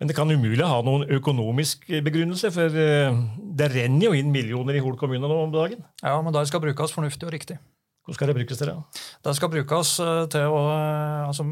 Men 0.00 0.08
det 0.08 0.16
kan 0.16 0.32
umulig 0.32 0.64
ha 0.64 0.80
noen 0.84 1.04
økonomisk 1.12 1.84
begrunnelse, 2.04 2.48
for 2.52 2.72
eh, 2.80 3.20
det 3.60 3.70
renner 3.72 4.08
jo 4.08 4.16
inn 4.16 4.32
millioner 4.32 4.76
i 4.76 4.82
Hol 4.84 4.96
kommune 5.00 5.28
nå 5.28 5.38
om 5.44 5.52
dagen? 5.52 5.84
Ja, 6.00 6.16
men 6.24 6.36
de 6.36 6.44
skal 6.48 6.64
brukes 6.64 6.92
fornuftig 6.96 7.28
og 7.28 7.36
riktig. 7.36 7.60
Hvor 8.06 8.14
skal 8.14 8.30
det 8.30 8.36
brukes 8.36 8.60
til? 8.60 8.68
Det 8.70 9.26
Det 9.26 9.32
skal 9.34 9.50
brukes 9.50 9.88
eh, 9.98 10.26
til 10.30 10.44
å, 10.46 10.60
eh, 10.70 11.26
altså, 11.26 11.44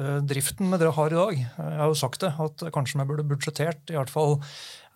eh, 0.00 0.20
driften 0.24 0.70
med 0.72 0.80
det 0.80 0.94
har 0.96 1.12
i 1.12 1.18
dag. 1.18 1.34
Jeg 1.36 1.80
har 1.80 1.90
jo 1.92 1.98
sagt 1.98 2.24
det, 2.24 2.32
at 2.40 2.64
kanskje 2.72 3.02
vi 3.02 3.04
burde 3.10 3.26
budsjettert 3.28 3.92
i 3.92 3.98
hvert 3.98 4.12
fall 4.12 4.38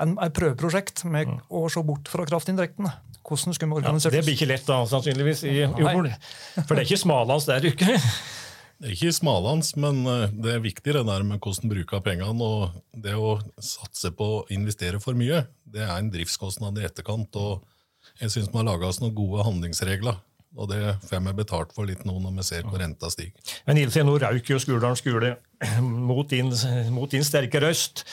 en, 0.01 0.17
et 0.25 0.33
prøveprosjekt 0.33 1.05
med 1.05 1.29
mm. 1.29 1.43
å 1.53 1.69
se 1.69 1.85
bort 1.85 2.09
fra 2.09 2.25
kraftinntektene. 2.25 2.95
Hvordan 3.21 3.53
skulle 3.53 3.75
vi 3.75 3.85
organisert 3.85 4.17
ja, 4.17 4.23
Det 4.23 4.25
blir 4.25 4.39
ikke 4.39 4.49
lett 4.49 4.65
da, 4.65 4.81
sannsynligvis, 4.89 5.45
i 5.45 5.55
jord. 5.61 6.09
For 6.65 6.73
det 6.73 6.81
er 6.81 6.89
ikke 6.89 7.03
smalhans 7.05 7.53
der 7.53 7.69
ute. 7.69 8.00
Det 8.75 8.91
er 8.91 8.97
ikke 8.97 9.15
smalhans, 9.17 9.77
men 9.81 10.03
det 10.35 10.57
er 10.57 10.65
viktig 10.65 10.97
det 10.97 11.05
der 11.07 11.23
med 11.25 11.39
hvordan 11.39 11.71
bruke 11.71 12.00
pengene. 12.05 12.49
og 12.49 12.75
Det 12.97 13.12
å 13.17 13.39
satse 13.61 14.11
på 14.17 14.27
å 14.41 14.45
investere 14.53 15.00
for 15.05 15.17
mye, 15.17 15.45
det 15.65 15.85
er 15.85 15.95
en 15.95 16.11
driftskostnad 16.12 16.81
i 16.81 16.89
etterkant. 16.89 17.37
og 17.37 17.65
Jeg 18.21 18.33
syns 18.35 18.50
vi 18.50 18.61
har 18.61 18.67
laga 18.73 18.89
oss 18.89 19.00
noen 19.05 19.17
gode 19.17 19.45
handlingsregler 19.47 20.19
og 20.55 20.71
det 20.71 20.81
får 21.09 21.23
vi 21.25 21.35
betalt 21.35 21.73
for 21.75 21.89
litt 21.89 22.05
nå 22.06 22.15
når 22.23 22.37
vi 22.39 22.47
ser 22.47 22.67
hvor 22.69 22.79
renta 22.79 23.11
stiger. 23.11 23.35
Men 23.67 23.81
Ilse, 23.83 24.05
nå 24.06 24.15
røyk 24.23 24.53
jo 24.53 24.61
Skurdalen 24.62 24.99
skule 24.99 25.35
mot 26.11 26.29
din, 26.31 26.53
mot 26.95 27.11
din 27.11 27.27
sterke 27.27 27.62
røst. 27.65 28.05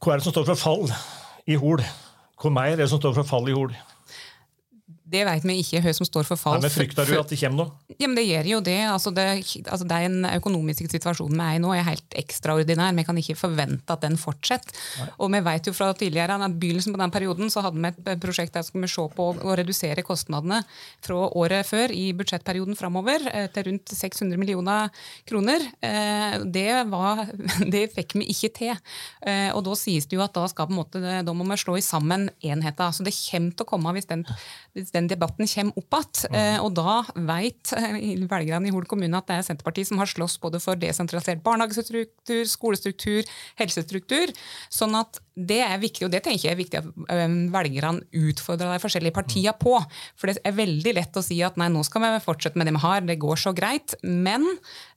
Hva 0.00 0.14
er 0.14 0.20
det 0.20 0.28
som 0.28 0.34
står 0.36 0.48
for 0.52 0.60
fall 0.60 0.86
i 1.50 1.58
Hol? 1.60 1.84
Hvor 2.40 2.54
mer 2.54 2.72
er 2.72 2.80
det 2.80 2.88
som 2.92 3.00
står 3.02 3.18
for 3.18 3.28
fall 3.28 3.50
i 3.52 3.56
Hol? 3.56 3.74
Det 5.10 5.24
vet 5.26 5.46
vi 5.46 5.56
ikke 5.62 5.82
hva 5.84 5.94
som 5.96 6.06
står 6.08 6.28
for 6.28 6.40
fall. 6.40 6.60
Men 6.62 6.72
Frykter 6.72 7.08
du 7.08 7.16
at 7.18 7.32
det 7.32 7.38
kommer 7.40 7.64
noe? 7.64 7.96
Ja, 7.96 8.06
men 8.06 8.16
Det 8.18 8.26
gjør 8.26 8.50
jo 8.52 8.60
det. 8.64 8.78
Altså 8.86 9.12
det, 9.14 9.26
altså 9.64 9.86
det 9.88 9.96
er 9.96 10.08
en 10.08 10.28
økonomisk 10.30 10.86
situasjon 10.90 11.34
vi 11.34 11.46
er 11.46 11.58
i 11.58 11.62
nå 11.62 11.72
er 11.74 11.86
helt 11.86 12.16
ekstraordinær. 12.18 12.94
Vi 12.96 13.06
kan 13.08 13.18
ikke 13.20 13.38
forvente 13.38 13.96
at 13.96 14.04
den 14.04 14.18
fortsetter. 14.20 14.76
Nei. 15.00 15.08
Og 15.18 15.32
vi 15.34 15.42
vet 15.46 15.70
jo 15.70 15.74
fra 15.76 15.90
tidligere, 15.96 16.38
at 16.40 16.58
begynnelsen 16.60 16.94
på 16.94 17.00
den 17.00 17.14
perioden 17.14 17.52
så 17.52 17.64
hadde 17.64 17.80
vi 17.80 17.90
et 17.90 18.22
prosjekt 18.22 18.56
der 18.56 18.66
skulle 18.66 18.86
vi 18.86 18.92
se 18.92 19.06
på 19.16 19.28
å 19.34 19.56
redusere 19.58 20.04
kostnadene 20.06 20.62
fra 21.04 21.20
året 21.38 21.68
før 21.68 21.94
i 21.94 22.10
budsjettperioden 22.16 22.78
framover 22.78 23.24
eh, 23.32 23.48
til 23.54 23.68
rundt 23.70 23.94
600 23.94 24.40
millioner 24.40 24.90
kroner. 25.28 25.64
Eh, 25.84 26.38
det, 26.44 26.68
var, 26.92 27.24
det 27.74 27.86
fikk 27.94 28.18
vi 28.20 28.28
ikke 28.34 28.52
til. 28.60 28.74
Eh, 29.26 29.48
og 29.54 29.64
da 29.66 29.76
sies 29.78 30.08
det 30.10 30.18
jo 30.18 30.24
at 30.24 30.34
da, 30.36 30.46
skal 30.50 30.70
måte, 30.74 31.00
da 31.00 31.36
må 31.36 31.46
vi 31.48 31.60
slå 31.60 31.78
i 31.80 31.84
sammen 31.84 32.28
enheter. 32.44 32.92
Så 32.94 33.06
det 33.06 33.16
kommer 33.16 33.56
til 33.56 33.66
å 33.66 33.70
komme 33.70 33.94
hvis 33.96 34.10
den, 34.10 34.26
hvis 34.76 34.92
den 34.94 34.99
den 35.00 35.10
debatten 35.10 35.48
kommer 35.48 35.80
opp 35.80 35.98
igjen. 36.00 36.36
Eh, 36.36 36.58
og 36.62 36.74
da 36.76 37.00
vet 37.30 37.72
eh, 37.76 37.96
velgerne 38.30 38.68
i 38.68 38.74
Hol 38.74 38.86
kommune 38.88 39.18
at 39.18 39.28
det 39.30 39.38
er 39.38 39.48
Senterpartiet 39.48 39.90
som 39.90 40.00
har 40.00 40.10
slåss 40.10 40.38
både 40.42 40.60
for 40.62 40.78
desentralisert 40.80 41.42
barnehagestruktur, 41.46 42.44
skolestruktur, 42.48 43.26
helsestruktur. 43.60 44.32
sånn 44.70 44.96
at 44.98 45.20
det 45.40 45.60
er 45.64 45.78
viktig, 45.80 46.04
og 46.04 46.12
det 46.12 46.20
tenker 46.24 46.50
jeg 46.50 46.52
er 46.52 46.58
viktig 46.58 46.80
at 46.82 46.88
eh, 47.14 47.36
velgerne 47.54 48.04
utfordrer 48.28 48.74
de 48.74 48.82
forskjellige 48.82 49.16
partiene 49.16 49.54
på. 49.56 49.76
For 50.18 50.30
det 50.30 50.42
er 50.44 50.56
veldig 50.56 50.94
lett 50.98 51.16
å 51.16 51.24
si 51.24 51.38
at 51.46 51.56
nei, 51.60 51.70
nå 51.72 51.82
skal 51.86 52.04
vi 52.04 52.12
fortsette 52.24 52.60
med 52.60 52.68
det 52.68 52.76
vi 52.76 52.84
har, 52.84 53.00
det 53.06 53.18
går 53.22 53.40
så 53.40 53.54
greit. 53.56 53.96
Men 54.04 54.44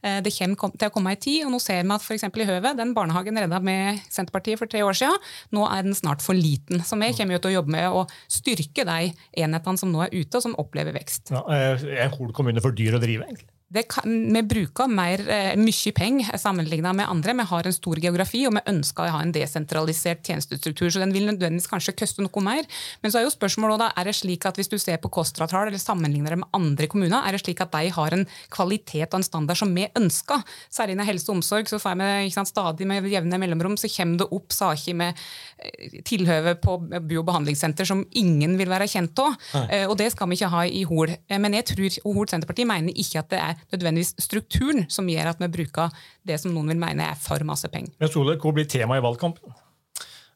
det 0.04 0.34
kommer 0.36 0.74
til 0.76 0.90
å 0.90 0.92
komme 0.92 1.14
ei 1.14 1.20
tid, 1.22 1.46
og 1.46 1.54
nå 1.54 1.60
ser 1.64 1.80
vi 1.80 1.94
at 1.96 2.04
f.eks. 2.04 2.26
i 2.28 2.48
Høve, 2.50 2.74
den 2.76 2.92
barnehagen 2.96 3.40
redda 3.40 3.62
med 3.64 4.02
Senterpartiet 4.12 4.60
for 4.60 4.68
tre 4.68 4.82
år 4.84 4.98
siden, 5.00 5.16
nå 5.56 5.64
er 5.70 5.86
den 5.88 5.96
snart 5.96 6.24
for 6.26 6.36
liten. 6.36 6.84
Så 6.84 7.00
vi 7.00 7.14
kommer 7.16 7.38
jo 7.38 7.44
til 7.46 7.54
å 7.54 7.56
jobbe 7.62 7.76
med 7.78 7.88
å 7.88 8.04
styrke 8.28 8.84
de 8.88 9.14
enhetene 9.40 9.80
som 9.80 9.93
nå 9.94 10.02
er 10.06 10.14
ute, 10.16 10.40
og 10.40 10.46
som 10.46 10.56
opplever 10.62 10.96
vekst. 10.98 11.32
Ja, 11.34 11.44
er 11.50 12.14
Hol 12.18 12.34
kommune 12.36 12.64
for 12.64 12.76
dyr 12.76 12.98
å 12.98 13.04
drive? 13.04 13.28
egentlig? 13.30 13.50
Kan, 13.82 14.34
vi 14.34 14.42
bruker 14.46 14.88
mer, 14.88 15.24
eh, 15.30 15.56
mye 15.58 15.92
penger 15.98 16.38
sammenlignet 16.38 16.94
med 16.96 17.10
andre. 17.10 17.34
Vi 17.34 17.46
har 17.50 17.66
en 17.66 17.74
stor 17.74 17.96
geografi, 17.98 18.46
og 18.46 18.54
vi 18.54 18.62
ønsker 18.70 19.08
å 19.08 19.12
ha 19.16 19.22
en 19.24 19.32
desentralisert 19.34 20.22
tjenestestruktur. 20.22 20.92
Så 20.92 21.00
den 21.02 21.12
vil 21.12 21.26
nødvendigvis 21.26 21.70
kanskje 21.72 21.96
koste 21.98 22.22
noe 22.22 22.44
mer. 22.44 22.64
Men 23.02 23.12
så 23.12 23.20
er 23.20 23.26
jo 23.26 23.34
spørsmålet 23.34 23.80
da, 23.80 23.92
er 23.98 24.06
det 24.06 24.14
slik 24.14 24.46
at 24.46 24.56
hvis 24.56 24.70
du 24.70 24.78
ser 24.78 24.98
på 25.02 25.10
KOSTRA-tall 25.10 25.72
eller 25.72 25.82
sammenligner 25.82 26.30
det 26.30 26.40
med 26.44 26.54
andre 26.54 26.88
kommuner, 26.88 27.26
er 27.26 27.32
det 27.32 27.42
slik 27.42 27.62
at 27.62 27.72
de 27.72 27.90
har 27.90 28.14
en 28.14 28.28
kvalitet 28.54 29.10
og 29.10 29.22
en 29.22 29.24
standard 29.26 29.58
som 29.58 29.74
vi 29.74 29.88
ønsker? 29.98 30.46
Særlig 30.70 30.94
innen 30.94 31.10
helse 31.10 31.32
og 31.32 31.40
omsorg 31.40 31.68
så 31.68 31.82
får 31.82 31.98
vi 31.98 32.30
sant, 32.30 32.52
stadig 32.54 32.86
med 32.86 33.10
jevne 33.10 33.42
mellomrom 33.42 33.78
så 33.78 33.90
kommer 33.90 34.22
det 34.22 34.30
opp 34.30 34.54
saker 34.54 34.94
med 34.94 35.18
eh, 35.58 36.00
tilhøve 36.06 36.56
på 36.62 36.78
bo- 36.78 37.20
og 37.24 37.26
behandlingssenter 37.26 37.90
som 37.90 38.06
ingen 38.12 38.58
vil 38.60 38.70
være 38.70 38.88
kjent 38.88 39.18
av. 39.24 39.34
Eh, 39.66 39.88
og 39.90 39.98
det 39.98 40.12
skal 40.14 40.30
vi 40.30 40.38
ikke 40.38 40.54
ha 40.54 40.64
i 40.70 40.86
Hol. 40.86 41.18
Men 41.42 41.58
jeg 41.58 41.72
tror 41.74 42.00
Hol 42.14 42.30
Senterparti 42.30 42.68
mener 42.70 42.94
ikke 42.94 43.24
at 43.24 43.34
det 43.34 43.42
er 43.42 43.63
nødvendigvis 43.72 44.16
strukturen 44.22 44.88
som 44.92 45.08
gjør 45.10 45.34
at 45.34 45.44
vi 45.44 45.52
bruker 45.54 45.94
det 46.28 46.40
som 46.42 46.54
noen 46.56 46.74
vil 46.74 46.82
mene 46.82 47.12
er 47.14 47.20
for 47.20 47.44
masse 47.48 47.70
penger. 47.72 47.94
Men 48.02 48.12
Sole, 48.12 48.38
Hvor 48.42 48.56
blir 48.56 48.68
temaet 48.70 49.02
i 49.02 49.06
valgkampen? 49.06 49.60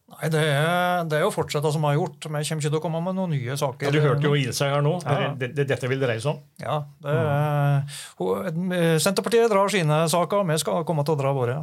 Nei, 0.07 0.29
det 0.31 0.39
er, 0.39 1.01
det 1.11 1.17
er 1.17 1.25
jo 1.25 1.31
fortsette 1.35 1.67
som 1.75 1.83
har 1.83 1.97
gjort. 1.97 2.15
Vi 2.23 2.29
kommer 2.31 2.45
ikke 2.47 2.61
til 2.63 2.77
å 2.79 2.81
komme 2.81 3.01
med 3.03 3.17
noen 3.17 3.33
nye 3.35 3.57
saker. 3.59 3.89
Ja, 3.89 3.91
du 3.91 3.99
hørte 4.05 4.29
jo 4.29 4.37
Ilse 4.39 4.69
her 4.71 4.83
nå. 4.85 4.93
Ja. 5.03 5.33
Det, 5.35 5.49
det, 5.57 5.65
dette 5.67 5.89
vil 5.91 5.99
dreie 5.99 6.21
seg 6.23 6.31
om. 6.31 6.39
Ja, 6.63 6.77
det 7.03 7.15
er, 7.19 9.01
Senterpartiet 9.03 9.51
drar 9.51 9.73
sine 9.73 9.99
saker, 10.09 10.45
og 10.45 10.47
vi 10.47 10.57
skal 10.63 10.85
komme 10.87 11.03
til 11.03 11.17
å 11.17 11.19
dra 11.19 11.33
våre. 11.35 11.57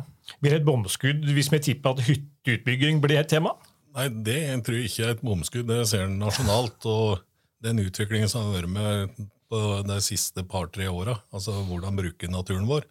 Blir 0.45 0.53
det 0.53 0.61
et 0.61 0.67
bomskudd 0.69 1.25
hvis 1.25 1.49
vi 1.55 1.63
tipper 1.71 1.97
at 1.97 2.05
hytteutbygging 2.05 3.01
blir 3.03 3.23
et 3.23 3.33
tema? 3.33 3.57
Nei, 3.97 4.11
det 4.27 4.41
tror 4.67 4.77
jeg 4.77 4.91
ikke 4.91 5.07
er 5.07 5.15
et 5.15 5.25
bomskudd. 5.25 5.67
Det 5.71 5.81
ser 5.89 6.05
en 6.11 6.21
nasjonalt. 6.21 6.85
Og 6.91 7.25
den 7.65 7.81
utviklingen 7.87 8.29
som 8.29 8.51
har 8.51 8.61
vært 8.61 8.75
med 8.77 9.25
på 9.55 9.63
de 9.87 10.01
siste 10.03 10.43
par-tre 10.51 10.91
åra, 10.91 11.15
altså 11.31 11.55
hvordan 11.69 11.99
bruke 11.99 12.31
naturen 12.31 12.67
vår, 12.67 12.89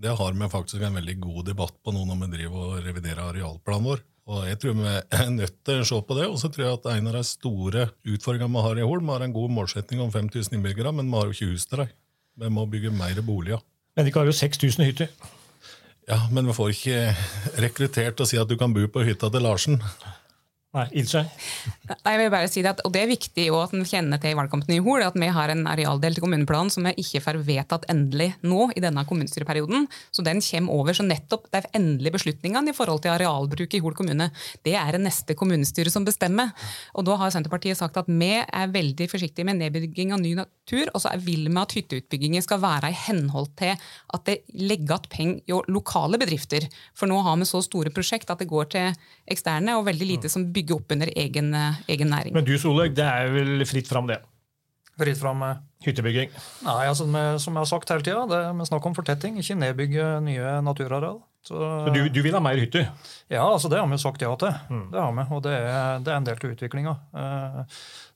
det 0.00 0.12
har 0.16 0.32
vi 0.36 0.48
faktisk 0.52 0.82
en 0.84 0.96
veldig 0.96 1.16
god 1.20 1.46
debatt 1.50 1.76
på 1.84 1.92
nå 1.92 2.04
når 2.08 2.18
vi 2.22 2.32
driver 2.34 2.64
og 2.66 2.84
reviderer 2.84 3.22
arealplanen 3.30 3.90
vår. 3.90 4.02
Og 4.26 4.42
jeg 4.48 4.58
tror 4.58 4.74
vi 4.76 4.90
er 4.90 5.30
nødt 5.30 5.60
til 5.64 5.80
å 5.80 5.86
se 5.86 6.00
på 6.02 6.16
det. 6.18 6.26
Og 6.26 6.36
så 6.42 6.50
tror 6.52 6.64
jeg 6.64 6.78
at 6.80 6.88
en 6.96 7.08
av 7.12 7.16
de 7.16 7.22
store 7.24 7.86
utfordringene 8.02 8.52
vi 8.56 8.64
har 8.66 8.80
i 8.80 8.88
Holm, 8.90 9.06
vi 9.06 9.14
har 9.14 9.24
en 9.24 9.36
god 9.36 9.54
målsetting 9.54 10.02
om 10.02 10.10
5000 10.12 10.58
innbyggere, 10.58 10.92
men 10.92 11.08
vi 11.08 11.16
har 11.16 11.30
jo 11.30 11.36
ikke 11.36 11.50
hus 11.52 11.66
til 11.70 11.84
dem. 11.84 11.94
Vi 12.42 12.52
må 12.52 12.66
bygge 12.68 12.92
mer 12.92 13.22
boliger. 13.24 13.62
Men 13.96 14.08
dere 14.08 14.20
har 14.20 14.28
jo 14.28 14.36
6000 14.36 14.84
hytter. 14.84 15.12
Ja, 16.10 16.20
men 16.34 16.50
vi 16.50 16.54
får 16.58 16.74
ikke 16.74 16.98
rekruttert 17.64 18.20
og 18.20 18.28
si 18.28 18.38
at 18.38 18.50
du 18.50 18.58
kan 18.60 18.74
bo 18.74 18.84
på 18.90 19.06
hytta 19.06 19.30
til 19.32 19.46
Larsen. 19.46 19.80
Nei? 20.76 20.86
Nei, 21.88 22.12
jeg 22.12 22.20
vil 22.20 22.32
bare 22.34 22.48
si 22.52 22.62
at, 22.68 22.82
og 22.84 22.92
det 22.92 23.02
er 23.02 23.08
viktig 23.10 23.46
at 23.56 23.72
en 23.76 23.86
kjenner 23.88 24.20
til 24.20 24.34
i 24.34 24.36
valgkampen 24.36 24.74
i 24.74 24.80
Hol, 24.84 25.04
at 25.06 25.16
vi 25.16 25.28
har 25.32 25.52
en 25.52 25.64
arealdel 25.70 26.16
til 26.16 26.24
kommuneplanen 26.24 26.72
som 26.72 26.84
vi 26.84 26.92
ikke 27.00 27.22
får 27.24 27.38
vedtatt 27.46 27.86
endelig 27.92 28.32
nå 28.44 28.68
i 28.76 28.82
denne 28.84 29.04
kommunestyreperioden. 29.08 29.86
Så 30.12 30.24
den 30.26 30.42
kommer 30.44 30.76
over. 30.76 30.96
Så 30.96 31.06
nettopp 31.06 31.48
de 31.54 31.62
endelige 31.76 32.16
beslutningene 32.18 32.72
i 32.72 32.76
forhold 32.76 33.02
til 33.04 33.14
arealbruk 33.14 33.76
i 33.76 33.82
Hol 33.84 33.96
kommune, 33.96 34.28
det 34.66 34.76
er 34.76 34.96
det 34.96 35.02
neste 35.06 35.36
kommunestyre 35.38 35.92
som 35.92 36.04
bestemmer. 36.06 36.52
Og 36.94 37.06
da 37.08 37.16
har 37.20 37.32
Senterpartiet 37.34 37.80
sagt 37.80 37.96
at 38.00 38.10
vi 38.10 38.32
er 38.42 38.74
veldig 38.74 39.08
forsiktige 39.10 39.48
med 39.48 39.60
nedbygging 39.62 40.12
av 40.12 40.22
ny 40.22 40.34
natur, 40.38 40.92
og 40.92 41.00
så 41.02 41.14
vil 41.22 41.48
vi 41.48 41.62
at 41.62 41.76
hytteutbygginger 41.78 42.44
skal 42.44 42.60
være 42.62 42.90
i 42.92 43.00
henhold 43.06 43.52
til 43.58 43.74
at 43.76 44.28
det 44.28 44.40
legger 44.52 44.86
igjen 44.86 45.10
penger 45.10 45.50
jo 45.50 45.62
lokale 45.72 46.18
bedrifter. 46.20 46.66
For 46.96 47.08
nå 47.10 47.18
har 47.24 47.38
vi 47.40 47.48
så 47.48 47.62
store 47.64 47.92
prosjekt 47.94 48.30
at 48.30 48.42
det 48.42 48.48
går 48.50 48.68
til 48.74 48.92
eksterne, 49.30 49.76
og 49.76 49.86
veldig 49.88 50.08
lite 50.08 50.30
som 50.32 50.46
bygger 50.52 50.65
opp 50.74 50.90
under 50.96 51.10
egen, 51.14 51.52
egen 51.88 52.10
næring. 52.10 52.34
Men 52.34 52.44
du 52.44 52.56
Solveig, 52.58 52.94
det 52.96 53.04
er 53.06 53.30
vel 53.34 53.64
fritt 53.68 53.86
fram, 53.88 54.08
det? 54.10 54.18
Fritt 54.96 55.18
fram 55.20 55.38
med 55.44 55.62
Hyttebygging? 55.84 56.30
Nei, 56.64 56.86
altså, 56.88 57.04
med, 57.06 57.36
som 57.42 57.52
jeg 57.54 57.60
har 57.66 57.68
sagt 57.68 57.90
hele 57.92 58.02
tida, 58.02 58.22
det 58.30 58.38
er 58.48 58.54
med 58.56 58.66
snakk 58.66 58.86
om 58.88 58.94
fortetting, 58.96 59.36
ikke 59.42 59.58
nedbygge 59.60 60.06
nye 60.24 60.54
naturareal. 60.64 61.18
Så, 61.46 61.54
Så 61.54 61.92
du, 61.94 62.00
du 62.10 62.22
vil 62.24 62.34
ha 62.34 62.40
mer 62.42 62.58
hytter? 62.58 62.88
Ja, 63.30 63.44
altså 63.44 63.68
det 63.70 63.78
har 63.78 63.86
vi 63.86 63.98
sagt 64.02 64.24
ja 64.24 64.32
til. 64.40 64.50
Det 64.90 64.98
har 64.98 65.12
vi, 65.14 65.26
Og 65.36 65.44
det 65.44 65.52
er, 65.54 66.00
det 66.02 66.10
er 66.10 66.16
en 66.16 66.26
del 66.26 66.40
til 66.42 66.56
utviklinga. 66.56 66.96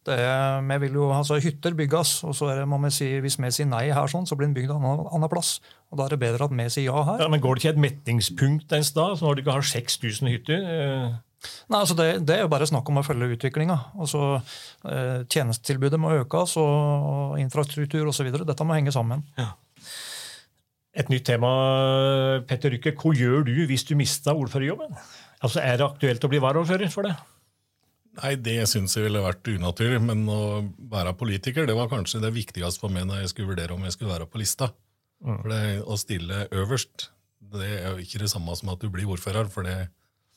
Det 0.08 0.16
er, 0.16 0.64
vi 0.66 0.78
vil 0.86 0.96
jo, 0.96 1.10
altså 1.12 1.36
Hytter 1.38 1.76
bygges, 1.76 2.14
og 2.24 2.34
så 2.34 2.48
er 2.50 2.62
det, 2.62 2.68
må 2.72 2.80
vi 2.82 2.90
si, 2.96 3.10
hvis 3.22 3.36
vi 3.38 3.50
sier 3.54 3.68
nei 3.68 3.84
her, 3.92 4.08
sånn, 4.10 4.26
så 4.26 4.34
blir 4.38 4.48
den 4.48 4.56
bygd 4.56 4.72
en 4.72 4.80
annen, 4.80 5.04
annen 5.12 5.30
plass. 5.30 5.58
Og 5.92 6.00
Da 6.00 6.08
er 6.08 6.16
det 6.16 6.22
bedre 6.24 6.48
at 6.48 6.54
vi 6.56 6.66
sier 6.72 6.88
ja 6.88 7.04
her. 7.06 7.20
Ja, 7.22 7.28
men 7.30 7.42
Går 7.44 7.54
det 7.60 7.62
ikke 7.66 7.74
et 7.76 7.82
metningspunkt 7.84 8.72
en 8.72 8.86
sted, 8.88 9.18
så 9.20 9.28
når 9.28 9.36
du 9.38 9.44
ikke 9.44 9.58
har 9.60 9.68
6000 9.76 10.32
hytter? 10.32 10.64
Eh, 10.64 11.18
Nei, 11.70 11.78
altså 11.80 11.96
det, 11.96 12.06
det 12.28 12.36
er 12.36 12.44
jo 12.44 12.52
bare 12.52 12.68
snakk 12.68 12.88
om 12.92 13.00
å 13.00 13.04
følge 13.06 13.30
utviklinga. 13.36 13.76
Altså, 14.00 14.42
eh, 14.84 15.22
tjenestetilbudet 15.32 16.00
må 16.00 16.12
økes, 16.18 16.56
og 16.60 17.38
infrastruktur 17.40 18.10
osv. 18.10 18.28
Dette 18.44 18.66
må 18.68 18.76
henge 18.76 18.92
sammen. 18.94 19.24
Et 21.00 21.08
nytt 21.08 21.24
tema, 21.30 21.50
Petter 22.50 22.74
Rykke. 22.74 22.92
Hva 22.98 23.14
gjør 23.16 23.44
du 23.46 23.54
hvis 23.70 23.86
du 23.88 23.94
mister 23.98 24.36
ordførerjobben? 24.36 24.96
Altså, 25.40 25.62
Er 25.64 25.78
det 25.80 25.86
aktuelt 25.86 26.24
å 26.26 26.32
bli 26.32 26.42
varaordfører 26.42 26.92
for 26.92 27.08
det? 27.08 27.14
Nei, 28.20 28.34
det 28.42 28.58
syns 28.68 28.96
jeg 28.98 29.06
ville 29.06 29.22
vært 29.22 29.46
unaturlig, 29.48 30.00
men 30.02 30.26
å 30.28 30.40
være 30.90 31.14
politiker 31.16 31.68
det 31.68 31.76
var 31.78 31.88
kanskje 31.92 32.20
det 32.24 32.32
viktigste 32.34 32.82
for 32.82 32.92
meg 32.92 33.06
når 33.08 33.22
jeg 33.22 33.32
skulle 33.32 33.52
vurdere 33.54 33.76
om 33.76 33.86
jeg 33.86 33.94
skulle 33.94 34.12
være 34.12 34.26
på 34.28 34.42
lista. 34.42 34.72
For 35.22 35.48
det, 35.52 35.62
Å 35.86 35.96
stille 36.00 36.44
øverst 36.50 37.10
det 37.50 37.70
er 37.80 37.88
jo 37.94 38.02
ikke 38.02 38.20
det 38.22 38.30
samme 38.30 38.54
som 38.58 38.70
at 38.72 38.82
du 38.82 38.90
blir 38.92 39.08
ordfører. 39.10 39.48
for 39.50 39.66
det, 39.66 39.88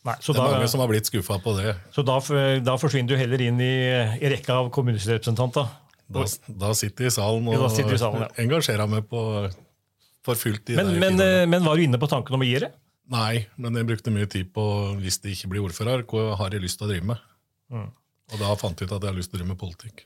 Nei, 0.03 0.17
så 0.19 0.33
det 0.35 0.41
er 0.41 0.49
da, 0.49 0.57
mange 0.57 0.67
som 0.67 0.81
har 0.83 0.89
blitt 0.91 1.07
skuffa 1.07 1.37
på 1.39 1.53
det. 1.55 1.77
så 1.95 2.03
da, 2.03 2.17
da 2.59 2.75
forsvinner 2.79 3.13
du 3.13 3.19
heller 3.19 3.43
inn 3.45 3.61
i, 3.63 3.73
i 4.19 4.31
rekka 4.33 4.57
av 4.59 4.71
kommunestyrerepresentanter? 4.75 5.69
Da, 6.13 6.25
da 6.59 6.71
sitter 6.75 7.07
jeg 7.07 7.13
i 7.13 7.15
salen 7.15 7.47
og 7.47 7.55
Ja, 7.55 7.69
i 7.71 7.99
salen, 8.01 8.25
ja. 8.25 8.31
engasjerer 8.43 8.89
meg 8.91 9.07
på, 9.09 9.21
for 10.27 10.39
fullt 10.39 10.73
i 10.73 10.75
Men, 10.77 10.91
de 10.91 10.99
men, 10.99 11.23
men 11.53 11.63
var 11.63 11.79
du 11.79 11.85
inne 11.85 11.99
på 12.01 12.09
tanken 12.11 12.35
om 12.35 12.43
å 12.43 12.47
gi 12.47 12.59
det? 12.65 12.73
Nei, 13.13 13.45
men 13.59 13.79
jeg 13.79 13.87
brukte 13.87 14.11
mye 14.15 14.27
tid 14.31 14.51
på 14.55 14.63
hvis 14.99 15.19
det 15.23 15.37
ikke 15.37 15.53
blir 15.53 15.65
ordfører, 15.69 16.05
hva 16.07 16.37
har 16.39 16.55
jeg 16.55 16.63
lyst 16.63 16.79
til 16.79 16.87
å 16.87 16.91
drive 16.91 17.07
med? 17.13 17.23
Mm. 17.73 17.89
Og 18.33 18.41
da 18.41 18.51
fant 18.59 18.79
jeg 18.79 18.89
ut 18.89 18.95
at 18.95 19.03
jeg 19.03 19.11
har 19.11 19.17
lyst 19.17 19.31
til 19.31 19.39
å 19.39 19.41
drive 19.41 19.51
med 19.51 19.59
politikk. 19.59 20.05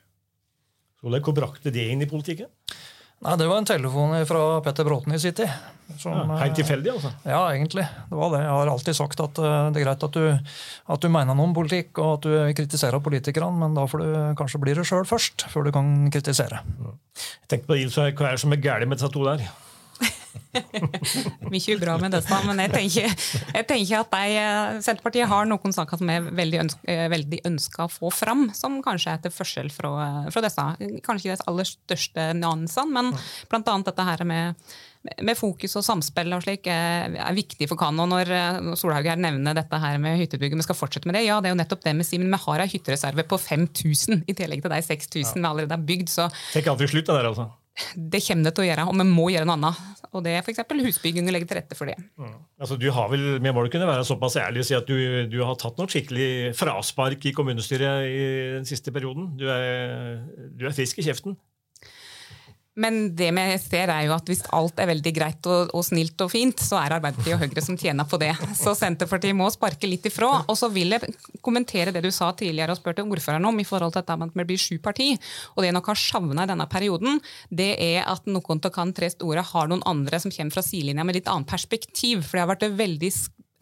Så 0.98 1.10
Hvor 1.13 1.36
brakte 1.38 1.74
det 1.74 1.84
inn 1.92 2.01
i 2.01 2.10
politikken? 2.10 2.50
Nei, 3.25 3.33
Det 3.38 3.47
var 3.50 3.57
en 3.57 3.65
telefon 3.65 4.13
fra 4.29 4.62
Petter 4.62 4.86
Bråten 4.86 5.15
i 5.15 5.19
City. 5.19 5.47
som, 5.97 6.12
Ja, 6.12 6.24
eh, 6.36 6.41
Helt 6.43 6.55
tilfeldig, 6.55 6.91
altså? 6.91 7.12
Ja, 7.25 7.50
egentlig. 7.51 7.88
Det 8.09 8.17
var 8.17 8.29
det. 8.29 8.41
Jeg 8.43 8.50
har 8.51 8.67
alltid 8.67 8.95
sagt 8.95 9.19
at 9.19 9.39
eh, 9.39 9.71
det 9.71 9.81
er 9.81 9.86
greit 9.86 10.03
at 10.03 10.12
du, 10.12 10.39
at 10.88 11.01
du 11.01 11.09
mener 11.09 11.33
noe 11.33 11.47
om 11.47 11.55
politikk, 11.55 11.97
og 11.97 12.17
at 12.17 12.27
du 12.27 12.53
kritiserer 12.53 13.01
politikerne, 13.01 13.57
men 13.57 13.74
da 13.74 13.88
får 13.88 14.03
du 14.03 14.36
kanskje 14.38 14.62
bli 14.62 14.75
det 14.77 14.86
sjøl 14.86 15.07
først, 15.07 15.47
før 15.50 15.65
du 15.65 15.71
kan 15.71 16.12
kritisere. 16.12 16.62
Jeg 17.17 17.47
tenkte 17.50 17.71
på 17.71 17.79
Ilse, 17.79 18.12
Hva 18.13 18.27
er 18.27 18.38
det 18.38 18.43
som 18.43 18.53
er 18.53 18.62
galt 18.62 18.88
med 18.88 19.00
disse 19.00 19.09
to 19.12 19.24
der? 19.25 19.47
Mye 21.53 21.77
bra 21.82 21.98
med 22.01 22.13
dette, 22.15 22.39
men 22.48 22.62
jeg 22.63 22.74
tenker, 22.74 23.13
jeg 23.53 23.67
tenker 23.70 24.01
at 24.01 24.12
de, 24.13 24.39
eh, 24.41 24.79
Senterpartiet 24.86 25.29
har 25.32 25.48
noen 25.50 25.75
saker 25.75 26.01
som 26.01 26.12
er 26.13 26.27
veldig, 26.39 26.63
eh, 26.89 27.06
veldig 27.13 27.41
ønska 27.50 27.86
å 27.86 27.91
få 27.91 28.12
fram, 28.13 28.48
som 28.58 28.79
kanskje 28.86 29.15
er 29.15 29.24
til 29.24 29.34
forskjell 29.34 29.72
fra, 29.74 29.94
eh, 30.03 30.29
fra 30.34 30.44
disse. 30.46 30.67
Kanskje 31.06 31.32
ikke 31.32 31.39
de 31.39 31.50
aller 31.51 31.72
største 31.72 32.27
nyansene, 32.38 32.91
men 32.94 33.17
annet 33.58 33.89
dette 33.89 34.06
her 34.06 34.24
med 34.27 34.70
med 35.24 35.38
fokus 35.39 35.72
og 35.79 35.86
samspill 35.86 36.34
og 36.36 36.41
slik 36.44 36.67
er, 36.67 37.13
er 37.15 37.36
viktig 37.38 37.67
for 37.70 37.79
Kano. 37.79 38.03
Når 38.10 38.27
Solhaug 38.75 39.08
her 39.08 39.15
nevner 39.15 39.56
dette 39.56 39.79
her 39.79 40.01
med 40.03 40.17
hyttebygget, 40.20 40.60
vi 40.60 40.65
skal 40.65 40.75
fortsette 40.75 41.08
med 41.08 41.15
det. 41.15 41.22
Ja, 41.27 41.38
det 41.39 41.48
er 41.48 41.56
jo 41.56 41.60
nettopp 41.62 41.86
det 41.86 41.94
vi 41.96 42.03
sier, 42.03 42.20
men 42.20 42.34
vi 42.34 42.41
har 42.44 42.63
ei 42.65 42.67
hyttereserve 42.67 43.24
på 43.24 43.39
5000 43.39 44.25
i 44.27 44.36
tillegg 44.36 44.65
til 44.65 44.74
de 44.74 44.82
6000 44.84 45.39
vi 45.39 45.48
allerede 45.48 45.77
har 45.77 45.88
bygd. 45.88 46.12
Så 46.12 46.27
tenk 46.51 46.67
aldri 46.74 46.89
slutt, 46.91 47.08
det 47.08 47.15
der, 47.15 47.29
altså. 47.32 47.48
Det 47.96 48.22
kommer 48.25 48.48
det 48.48 48.53
til 48.57 48.63
å 48.63 48.67
gjøre, 48.67 48.86
og 48.89 48.96
vi 48.98 49.05
må 49.10 49.27
gjøre 49.34 49.48
noe 49.48 49.57
annet. 49.57 50.05
Og 50.15 50.24
det 50.25 50.34
er 50.38 50.46
f.eks. 50.46 50.63
husbygging 50.88 51.27
å 51.29 51.34
legge 51.36 51.50
til 51.50 51.60
rette 51.60 51.77
for 51.77 51.89
det. 51.89 51.98
Altså, 52.57 52.77
du 52.79 52.88
har 52.93 53.10
vel, 53.12 53.25
Vi 53.43 53.53
må 53.53 53.65
kunne 53.67 53.89
være 53.89 54.05
såpass 54.07 54.38
ærlig 54.41 54.63
og 54.63 54.69
si 54.69 54.77
at 54.77 54.88
du, 54.89 54.96
du 55.29 55.38
har 55.43 55.57
tatt 55.60 55.77
noe 55.77 55.91
skikkelig 55.91 56.55
fraspark 56.57 57.27
i 57.29 57.36
kommunestyret 57.38 58.07
i 58.07 58.24
den 58.57 58.67
siste 58.69 58.93
perioden. 58.96 59.34
Du 59.38 59.46
er, 59.51 60.24
du 60.57 60.65
er 60.65 60.75
frisk 60.75 61.01
i 61.01 61.05
kjeften. 61.05 61.38
Men 62.77 63.15
det 63.17 63.31
vi 63.34 63.43
ser 63.63 63.89
er 63.89 64.05
jo 64.05 64.13
at 64.15 64.27
hvis 64.29 64.43
alt 64.53 64.77
er 64.79 64.89
veldig 64.91 65.13
greit 65.15 65.48
og, 65.50 65.72
og 65.74 65.86
snilt 65.88 66.22
og 66.22 66.29
fint, 66.31 66.62
så 66.62 66.77
er 66.79 66.98
Arbeiderpartiet 67.00 67.36
og 67.38 67.41
Høyre 67.41 67.63
som 67.65 67.77
tjener 67.79 68.05
på 68.10 68.19
det. 68.22 68.31
Så 68.57 68.75
Senterpartiet 68.77 69.38
må 69.38 69.48
sparke 69.53 69.89
litt 69.89 70.05
ifra. 70.10 70.29
Og 70.46 70.57
så 70.60 70.69
vil 70.74 70.93
jeg 70.93 71.15
kommentere 71.46 71.93
det 71.96 72.03
du 72.05 72.12
sa 72.13 72.29
tidligere 72.38 72.75
og 72.75 72.81
spurte 72.81 73.05
ordføreren 73.05 73.48
om 73.50 73.57
i 73.60 73.65
forhold 73.67 73.96
til 73.96 74.03
dette 74.03 74.17
med 74.22 74.29
at 74.29 74.38
vi 74.38 74.48
blir 74.51 74.62
sju 74.62 74.77
parti. 74.84 75.10
Og 75.55 75.63
det 75.63 75.72
jeg 75.72 75.77
nok 75.79 75.89
har 75.93 76.01
savna 76.01 76.46
i 76.46 76.51
denne 76.53 76.67
perioden, 76.69 77.17
det 77.50 77.72
er 77.81 78.05
at 78.05 78.29
noen 78.29 78.62
av 78.62 78.74
kan 78.77 78.93
tre 78.93 79.10
store 79.13 79.46
har 79.53 79.72
noen 79.72 79.81
andre 79.89 80.22
som 80.22 80.34
kommer 80.34 80.53
fra 80.60 80.65
sidelinja 80.65 81.07
med 81.07 81.17
litt 81.17 81.34
annet 81.34 81.50
perspektiv. 81.50 82.22
For 82.27 82.38
det 82.38 82.46
har 82.46 82.53
vært 82.53 82.69
veldig 82.77 83.12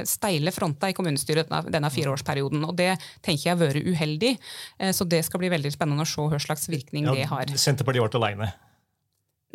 steile 0.03 0.51
fronter 0.51 0.91
i 0.91 0.95
kommunestyret 0.97 1.51
denne, 1.71 1.91
fireårsperioden. 1.93 2.65
Og 2.67 2.75
det 2.75 2.91
tenker 3.23 3.47
jeg 3.47 3.55
har 3.55 3.61
vært 3.63 3.87
uheldig. 3.87 4.35
Eh, 4.79 4.91
Så 4.91 5.07
det 5.07 5.23
skal 5.23 5.39
bli 5.39 5.49
veldig 5.55 5.71
spennende 5.71 6.03
å 6.03 6.09
se 6.09 6.21
hva 6.21 6.39
slags 6.41 6.67
virkning 6.67 7.07
det 7.13 7.29
har. 7.31 7.45
Senterpartiet 7.55 8.03
ble 8.11 8.19
alene. 8.21 8.51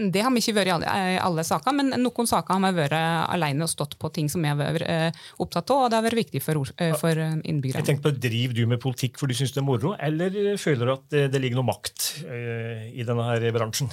Det 0.00 0.23
har 0.25 0.33
vi 0.33 0.40
ikke 0.40 0.57
vært 0.57 0.71
i 0.71 0.75
alle, 0.75 0.92
alle 1.21 1.45
saker, 1.45 1.75
men 1.76 1.92
noen 2.00 2.28
saker 2.28 2.57
har 2.57 2.62
vi 2.64 2.80
vært 2.80 2.97
alene 2.97 3.66
og 3.66 3.73
stått 3.73 3.99
på 4.00 4.11
ting 4.14 4.30
som 4.33 4.45
vi 4.45 4.49
har 4.49 4.57
vært 4.59 4.87
eh, 4.87 5.25
opptatt 5.42 5.73
av, 5.75 5.85
og 5.85 5.90
det 5.92 5.99
har 5.99 6.07
vært 6.09 6.21
viktig 6.23 6.42
for, 6.45 6.73
eh, 6.76 6.95
for 7.00 7.12
eh, 7.12 7.35
Jeg 7.37 7.42
innbyggerne. 7.52 7.99
på, 8.00 8.14
Driver 8.21 8.57
du 8.57 8.62
med 8.71 8.80
politikk 8.83 9.21
for 9.21 9.30
du 9.30 9.37
syns 9.37 9.52
det 9.57 9.61
er 9.62 9.69
moro, 9.69 9.92
eller 10.00 10.57
føler 10.61 10.88
du 10.88 10.95
at 10.95 11.19
det, 11.33 11.42
ligger 11.42 11.61
noe 11.61 11.71
makt 11.73 12.09
eh, 12.25 12.88
i 12.97 13.07
denne 13.07 13.28
her 13.28 13.47
bransjen? 13.57 13.92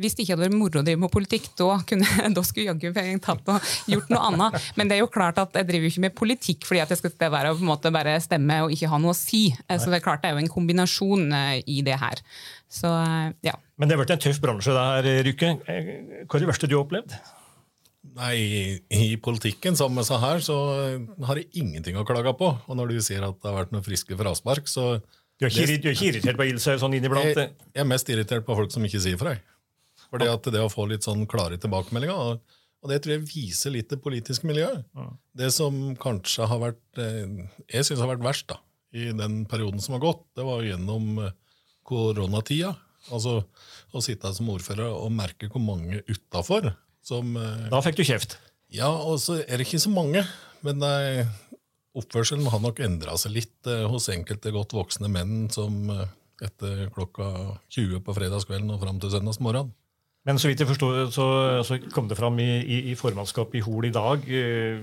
Hvis 0.00 0.16
det 0.16 0.24
ikke 0.24 0.34
hadde 0.34 0.46
vært 0.48 0.56
moro 0.58 0.80
å 0.80 0.84
drive 0.86 1.00
med 1.04 1.12
politikk, 1.14 1.50
da, 1.58 1.76
kunne, 1.86 2.08
da 2.36 2.42
skulle 2.46 2.72
jaggu 2.72 2.88
jeg 2.90 3.20
tatt 3.22 3.50
og 3.52 3.68
gjort 3.92 4.10
noe 4.10 4.24
annet. 4.30 4.58
Men 4.78 4.90
det 4.90 4.96
er 4.96 5.04
jo 5.04 5.10
klart 5.12 5.38
at 5.42 5.54
jeg 5.60 5.68
driver 5.68 5.86
jo 5.86 5.92
ikke 5.92 6.04
med 6.06 6.16
politikk 6.18 6.66
fordi 6.68 6.82
at 6.82 6.94
jeg 6.94 7.02
skal 7.02 7.14
være, 7.36 7.54
på 7.54 7.62
en 7.64 7.70
måte 7.70 7.92
bare 7.94 8.16
stemme 8.24 8.58
og 8.64 8.74
ikke 8.74 8.90
ha 8.90 8.98
noe 9.02 9.14
å 9.14 9.18
si. 9.18 9.46
Eh, 9.68 9.78
Så 9.78 9.92
det 9.92 10.00
er 10.00 10.04
klart 10.06 10.24
det 10.24 10.32
er 10.32 10.38
jo 10.38 10.42
en 10.42 10.52
kombinasjon 10.52 11.30
eh, 11.32 11.62
i 11.70 11.80
det 11.86 12.00
her. 12.00 12.20
Så 12.72 12.90
eh, 12.90 13.30
ja. 13.46 13.54
Men 13.78 13.90
det 13.90 13.96
har 13.96 14.04
vært 14.04 14.16
en 14.16 14.26
tøff 14.26 14.42
bransje, 14.42 14.74
det 14.74 14.84
her, 14.90 15.08
Rykke. 15.30 15.54
Hva 15.64 16.36
er 16.38 16.44
det 16.44 16.50
verste 16.50 16.70
du 16.70 16.76
har 16.76 16.84
opplevd? 16.84 17.16
Nei, 18.14 18.34
i, 18.92 19.14
politikken 19.18 19.74
som 19.78 19.96
jeg 19.98 20.06
sa 20.06 20.18
her, 20.22 20.42
så 20.44 20.54
har 21.26 21.40
jeg 21.40 21.48
ingenting 21.58 21.96
å 21.98 22.04
klage 22.06 22.34
på. 22.38 22.50
Og 22.68 22.76
når 22.78 22.92
du 22.92 23.00
sier 23.02 23.24
at 23.26 23.38
det 23.40 23.48
har 23.48 23.56
vært 23.62 23.72
noen 23.74 23.86
friske 23.86 24.18
fraspark, 24.18 24.68
så 24.70 24.98
Du 25.40 25.48
er 25.48 25.50
ikke, 25.50 25.78
du 25.82 25.88
er 25.90 25.96
ikke 25.96 26.10
irritert 26.12 26.38
på 26.38 26.46
Ilse 26.46 26.76
sånn 26.78 26.94
inniblant? 26.94 27.32
jeg, 27.32 27.50
jeg 27.74 27.82
er 27.82 27.88
mest 27.90 28.10
irritert 28.12 28.44
på 28.46 28.54
folk 28.54 28.70
som 28.70 28.84
ikke 28.86 29.00
sier 29.02 29.18
fra. 29.18 29.32
Fordi 30.14 30.30
at 30.30 30.46
det 30.54 30.62
å 30.62 30.70
få 30.70 30.86
litt 30.86 31.06
sånn 31.06 31.26
klare 31.30 31.58
tilbakemeldinger, 31.58 32.14
og, 32.14 32.60
og 32.84 32.92
det 32.92 33.00
tror 33.02 33.16
jeg 33.16 33.26
viser 33.26 33.74
litt 33.74 33.90
det 33.90 33.98
politiske 34.04 34.46
miljøet. 34.46 34.84
Det 35.34 35.50
som 35.50 35.74
kanskje 35.98 36.46
har 36.46 36.60
vært 36.62 37.02
eh, 37.02 37.42
Jeg 37.72 37.88
syns 37.88 38.02
har 38.04 38.12
vært 38.12 38.22
verst 38.22 38.46
da, 38.52 38.60
i 38.94 39.08
den 39.16 39.42
perioden 39.50 39.82
som 39.82 39.96
har 39.96 40.04
gått, 40.04 40.22
det 40.38 40.46
var 40.46 40.62
gjennom 40.62 41.18
eh, 41.24 41.34
koronatida. 41.88 42.76
Altså 43.10 43.40
å 43.92 44.00
sitte 44.00 44.30
som 44.32 44.48
ordfører 44.54 44.94
og 44.94 45.10
merke 45.12 45.50
hvor 45.52 45.60
mange 45.60 46.00
utafor 46.06 46.70
som 47.04 47.34
eh, 47.36 47.66
Da 47.74 47.82
fikk 47.84 47.98
du 47.98 48.06
kjeft. 48.06 48.38
Ja, 48.72 48.92
og 48.94 49.18
så 49.22 49.40
er 49.42 49.58
det 49.58 49.66
ikke 49.66 49.82
så 49.82 49.90
mange. 49.92 50.22
Men 50.64 50.78
nei, 50.80 51.26
oppførselen 51.98 52.46
har 52.54 52.62
nok 52.62 52.78
endra 52.86 53.18
seg 53.20 53.34
litt 53.34 53.68
hos 53.90 54.08
enkelte 54.14 54.54
godt 54.54 54.72
voksne 54.74 55.10
menn 55.12 55.50
som 55.52 55.90
etter 56.42 56.88
klokka 56.94 57.26
20 57.74 58.00
på 58.06 58.14
fredagskvelden 58.16 58.72
og 58.74 58.80
fram 58.82 59.02
til 59.02 59.12
søndagsmorgen. 59.12 59.74
Men 60.24 60.38
så 60.40 60.48
vidt 60.48 60.62
jeg 60.62 60.70
forstår, 60.70 61.10
så, 61.12 61.24
så 61.68 61.76
kom 61.92 62.06
det 62.08 62.16
fram 62.16 62.38
i, 62.40 62.46
i, 62.64 62.78
i 62.92 62.94
formannskapet 62.96 63.58
i 63.60 63.64
Hol 63.66 63.84
i 63.90 63.92
dag 63.92 64.22
eh, 64.24 64.80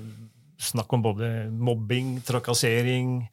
snakk 0.62 0.93
om 0.93 1.01
både 1.01 1.50
mobbing, 1.50 2.19
trakassering, 2.27 3.24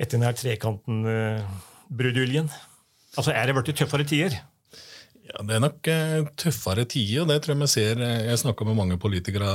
etter 0.00 0.16
den 0.18 0.26
her 0.26 0.34
trekanten-bruduljen. 0.34 2.50
altså, 3.16 3.30
er 3.30 3.46
det 3.46 3.54
blitt 3.54 3.76
tøffere 3.78 4.04
tider? 4.08 4.34
Ja, 5.30 5.38
Det 5.46 5.54
er 5.54 5.60
nok 5.62 5.86
eh, 5.92 6.24
tøffere 6.40 6.84
tider, 6.90 7.22
og 7.22 7.28
det 7.30 7.38
tror 7.44 7.54
jeg 7.54 7.62
vi 7.62 7.66
ser. 7.76 7.94
eh, 8.02 8.26
Jeg 8.26 8.42
snakka 8.42 8.60
med 8.66 8.76
mange 8.80 8.98
politikere 8.98 9.50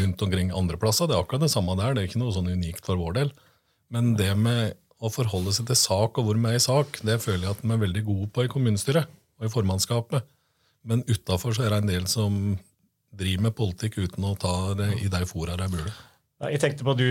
rundt 0.00 0.22
omkring 0.24 0.48
andre 0.56 0.76
plasser. 0.80 1.04
Det 1.06 1.14
er 1.16 1.20
akkurat 1.20 1.44
det 1.44 1.52
samme 1.52 1.76
der. 1.76 1.92
Det 1.94 2.00
er 2.02 2.08
ikke 2.08 2.22
noe 2.24 2.32
sånn 2.32 2.48
unikt 2.48 2.86
for 2.88 2.96
vår 2.96 3.12
del. 3.20 3.28
Men 3.92 4.16
det 4.16 4.32
med 4.38 4.72
å 5.00 5.08
forholde 5.12 5.52
seg 5.52 5.66
til 5.68 5.76
sak 5.76 6.16
og 6.16 6.24
hvor 6.24 6.36
vi 6.40 6.48
er 6.48 6.56
i 6.56 6.64
sak, 6.64 6.88
det 7.04 7.20
føler 7.20 7.44
jeg 7.44 7.50
at 7.58 7.64
vi 7.64 7.72
er 7.76 7.84
veldig 7.84 8.04
gode 8.08 8.28
på 8.32 8.44
i 8.46 8.52
kommunestyret 8.52 9.04
og 9.40 9.44
i 9.48 9.52
formannskapet. 9.52 10.20
Men 10.82 11.04
utafor 11.08 11.56
er 11.60 11.72
det 11.74 11.80
en 11.82 11.90
del 11.90 12.06
som 12.08 12.36
driver 13.10 13.48
med 13.48 13.56
politikk 13.56 13.98
uten 14.00 14.24
å 14.24 14.36
ta 14.38 14.74
det 14.78 14.92
i 15.04 15.10
de 15.12 15.20
fora 15.28 15.56
de 15.60 15.68
burde. 15.72 15.92
Ja, 16.40 16.48
Jeg 16.54 16.60
tenkte 16.62 16.84
på 16.86 16.94
at 16.94 17.00
du, 17.02 17.08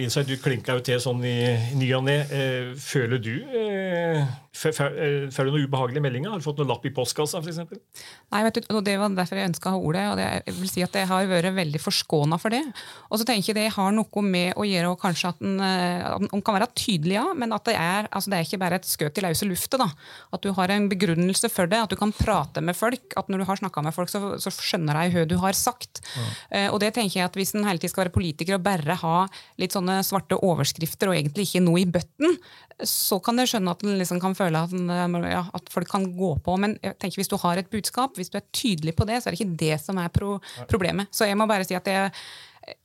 Insight, 0.00 0.26
du 0.30 0.38
klinka 0.40 0.72
jo 0.78 0.80
til 0.86 1.00
sånn 1.02 1.20
i 1.28 1.34
ny 1.76 1.90
og 1.98 2.06
ne. 2.06 2.14
Eh, 2.32 2.70
Føler 2.80 3.20
du 3.20 3.34
eh, 3.44 4.22
fø- 4.56 4.72
fø- 4.72 4.86
eh, 4.96 5.26
Føler 5.34 5.50
du 5.52 5.58
noen 5.58 5.66
ubehagelige 5.68 6.00
meldinger? 6.00 6.30
Har 6.32 6.40
du 6.40 6.46
fått 6.46 6.62
noen 6.62 6.70
lapp 6.72 6.86
i 6.88 6.92
postkassa, 6.96 7.42
f.eks.? 7.44 7.58
Nei, 8.32 8.40
vet 8.46 8.56
du, 8.62 8.70
og 8.72 8.80
Det 8.86 8.94
var 9.02 9.12
derfor 9.18 9.36
jeg 9.42 9.50
ønska 9.50 9.68
å 9.68 9.74
ha 9.76 9.80
ordet. 9.90 10.04
og 10.08 10.16
det, 10.16 10.28
jeg 10.48 10.54
vil 10.62 10.70
si 10.72 10.84
at 10.86 10.96
Jeg 10.96 11.10
har 11.10 11.26
vært 11.28 11.50
veldig 11.58 11.82
forskåna 11.84 12.38
for 12.40 12.56
det. 12.56 12.62
Og 13.12 13.20
så 13.20 13.26
tenker 13.28 13.52
jeg 13.52 13.58
det 13.58 13.66
har 13.76 13.92
noe 13.92 14.24
med 14.24 14.56
å 14.56 14.64
gjøre 14.64 14.94
og 14.94 14.98
kanskje 15.04 15.34
at 15.34 15.44
den, 15.44 15.60
eh, 15.60 16.06
at 16.14 16.24
den 16.32 16.40
kan 16.48 16.56
være 16.56 16.70
tydelig, 16.72 17.18
ja, 17.20 17.26
men 17.36 17.52
at 17.52 17.68
det 17.68 17.76
er, 17.76 18.08
altså 18.16 18.32
det 18.32 18.38
er 18.40 18.48
ikke 18.48 18.62
bare 18.64 18.80
et 18.80 18.88
skøt 18.88 19.20
i 19.20 19.26
løse 19.26 19.44
lufta. 19.44 19.90
At 20.32 20.40
du 20.40 20.54
har 20.56 20.72
en 20.72 20.88
begrunnelse 20.88 21.52
for 21.52 21.68
det, 21.68 21.82
at 21.84 21.92
du 21.92 21.96
kan 22.00 22.16
prate 22.16 22.64
med 22.64 22.72
folk. 22.80 23.12
At 23.20 23.28
når 23.28 23.44
du 23.44 23.48
har 23.52 23.60
snakka 23.60 23.84
med 23.84 23.92
folk, 23.92 24.08
så, 24.08 24.38
så 24.40 24.48
skjønner 24.56 24.96
de 25.04 25.12
hva 25.18 25.28
du 25.28 25.36
har 25.44 25.52
sagt. 25.52 26.00
Eh, 26.48 26.70
og 26.72 26.80
det 26.80 26.94
tenker 26.96 27.20
jeg 27.20 27.28
at 27.28 27.36
Hvis 27.36 27.52
en 27.54 27.68
hele 27.68 27.76
tiden 27.82 27.92
skal 27.92 28.06
være 28.06 28.14
politiker 28.16 28.53
og 28.56 28.64
bare 28.64 28.96
ha 29.00 29.16
litt 29.60 29.74
sånne 29.76 30.00
svarte 30.06 30.38
overskrifter 30.38 31.10
og 31.10 31.18
egentlig 31.18 31.48
ikke 31.48 31.64
noe 31.64 31.82
i 31.82 31.88
bøtten, 31.90 32.38
så 32.82 33.20
kan 33.22 33.38
jeg 33.38 33.52
skjønne 33.52 33.74
at 33.74 33.84
en 33.86 33.98
liksom 34.00 34.20
kan 34.22 34.34
føle 34.34 34.64
at, 34.66 34.72
eh, 34.74 35.18
ja, 35.30 35.44
at 35.54 35.70
folk 35.70 35.90
kan 35.90 36.08
gå 36.16 36.32
på. 36.44 36.56
Men 36.60 36.78
jeg 36.82 36.98
tenker 36.98 37.22
hvis 37.22 37.30
du 37.30 37.38
har 37.42 37.60
et 37.60 37.70
budskap, 37.70 38.16
hvis 38.18 38.32
du 38.32 38.40
er 38.40 38.48
tydelig 38.54 38.96
på 38.98 39.06
det, 39.08 39.20
så 39.20 39.28
er 39.28 39.34
det 39.36 39.40
ikke 39.40 39.60
det 39.66 39.78
som 39.82 40.00
er 40.02 40.10
pro 40.14 40.38
problemet. 40.70 41.12
Så 41.14 41.28
jeg 41.28 41.38
må 41.38 41.46
bare 41.50 41.66
si 41.66 41.76
at 41.78 41.86
jeg 41.86 42.10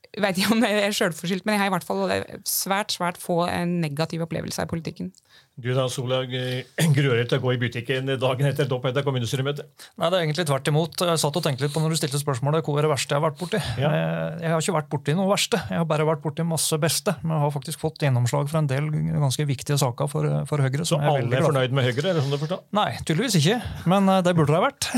jeg 0.09 0.23
vet 0.25 0.39
ikke 0.41 0.55
om 0.55 0.63
jeg 0.65 0.81
er 0.81 0.95
sjølforskyldt, 0.97 1.45
men 1.45 1.55
jeg 1.55 1.61
har 1.61 1.69
i 1.69 1.73
hvert 1.75 1.85
fall 1.85 2.09
svært 2.49 2.95
svært 2.95 3.19
få 3.21 3.43
negative 3.69 4.25
opplevelser 4.25 4.65
i 4.65 4.71
politikken. 4.71 5.11
Du 5.59 5.67
da, 5.75 5.85
Solag, 5.91 6.31
eh, 6.33 6.63
gruer 6.95 7.19
deg 7.19 7.27
til 7.29 7.39
å 7.39 7.43
gå 7.43 7.51
i 7.53 7.59
butikken 7.59 8.07
dagen 8.21 8.47
etter 8.47 8.63
et 8.63 8.73
oppheta 8.73 9.03
kommunestyremøte? 9.03 9.65
Nei, 9.99 10.07
det 10.07 10.15
er 10.15 10.23
egentlig 10.23 10.45
tvert 10.47 10.71
imot. 10.71 11.03
Jeg 11.03 11.19
satt 11.19 11.35
og 11.35 11.43
tenkte 11.43 11.65
litt 11.65 11.73
på 11.75 11.83
når 11.83 11.93
du 11.93 11.99
stilte 11.99 12.21
spørsmålet 12.21 12.63
hva 12.63 12.77
er 12.79 12.87
det 12.87 12.91
verste 12.93 13.13
jeg 13.13 13.19
har 13.19 13.25
vært 13.27 13.41
borti. 13.41 13.59
Ja. 13.81 13.91
Jeg, 14.39 14.53
har 14.53 14.63
ikke 14.63 14.77
vært 14.77 14.89
borti 14.93 15.15
noe 15.19 15.27
verste, 15.29 15.59
jeg 15.67 15.81
har 15.81 15.89
bare 15.89 16.07
vært 16.07 16.23
borti 16.23 16.47
masse 16.47 16.79
beste. 16.79 17.17
Men 17.21 17.35
jeg 17.35 17.43
har 17.43 17.53
faktisk 17.57 17.83
fått 17.83 18.07
gjennomslag 18.07 18.49
for 18.49 18.61
en 18.61 18.71
del 18.71 18.89
ganske 18.93 19.45
viktige 19.51 19.77
saker 19.83 20.09
for, 20.11 20.31
for 20.49 20.63
Høyre. 20.63 20.85
Så 20.85 20.95
som 20.95 21.03
er 21.03 21.19
alle 21.19 21.41
er 21.41 21.47
fornøyd 21.49 21.75
med 21.75 21.89
Høyre? 21.89 22.07
er 22.07 22.17
det 22.17 22.23
sånn 22.23 22.33
du 22.33 22.39
forstår? 22.39 22.63
Nei, 22.79 22.89
tydeligvis 23.03 23.39
ikke. 23.41 23.59
Men 23.91 24.09
eh, 24.15 24.23
det 24.25 24.35
burde 24.39 24.55
det 24.55 24.61
ha 24.61 24.65
vært. 24.69 24.89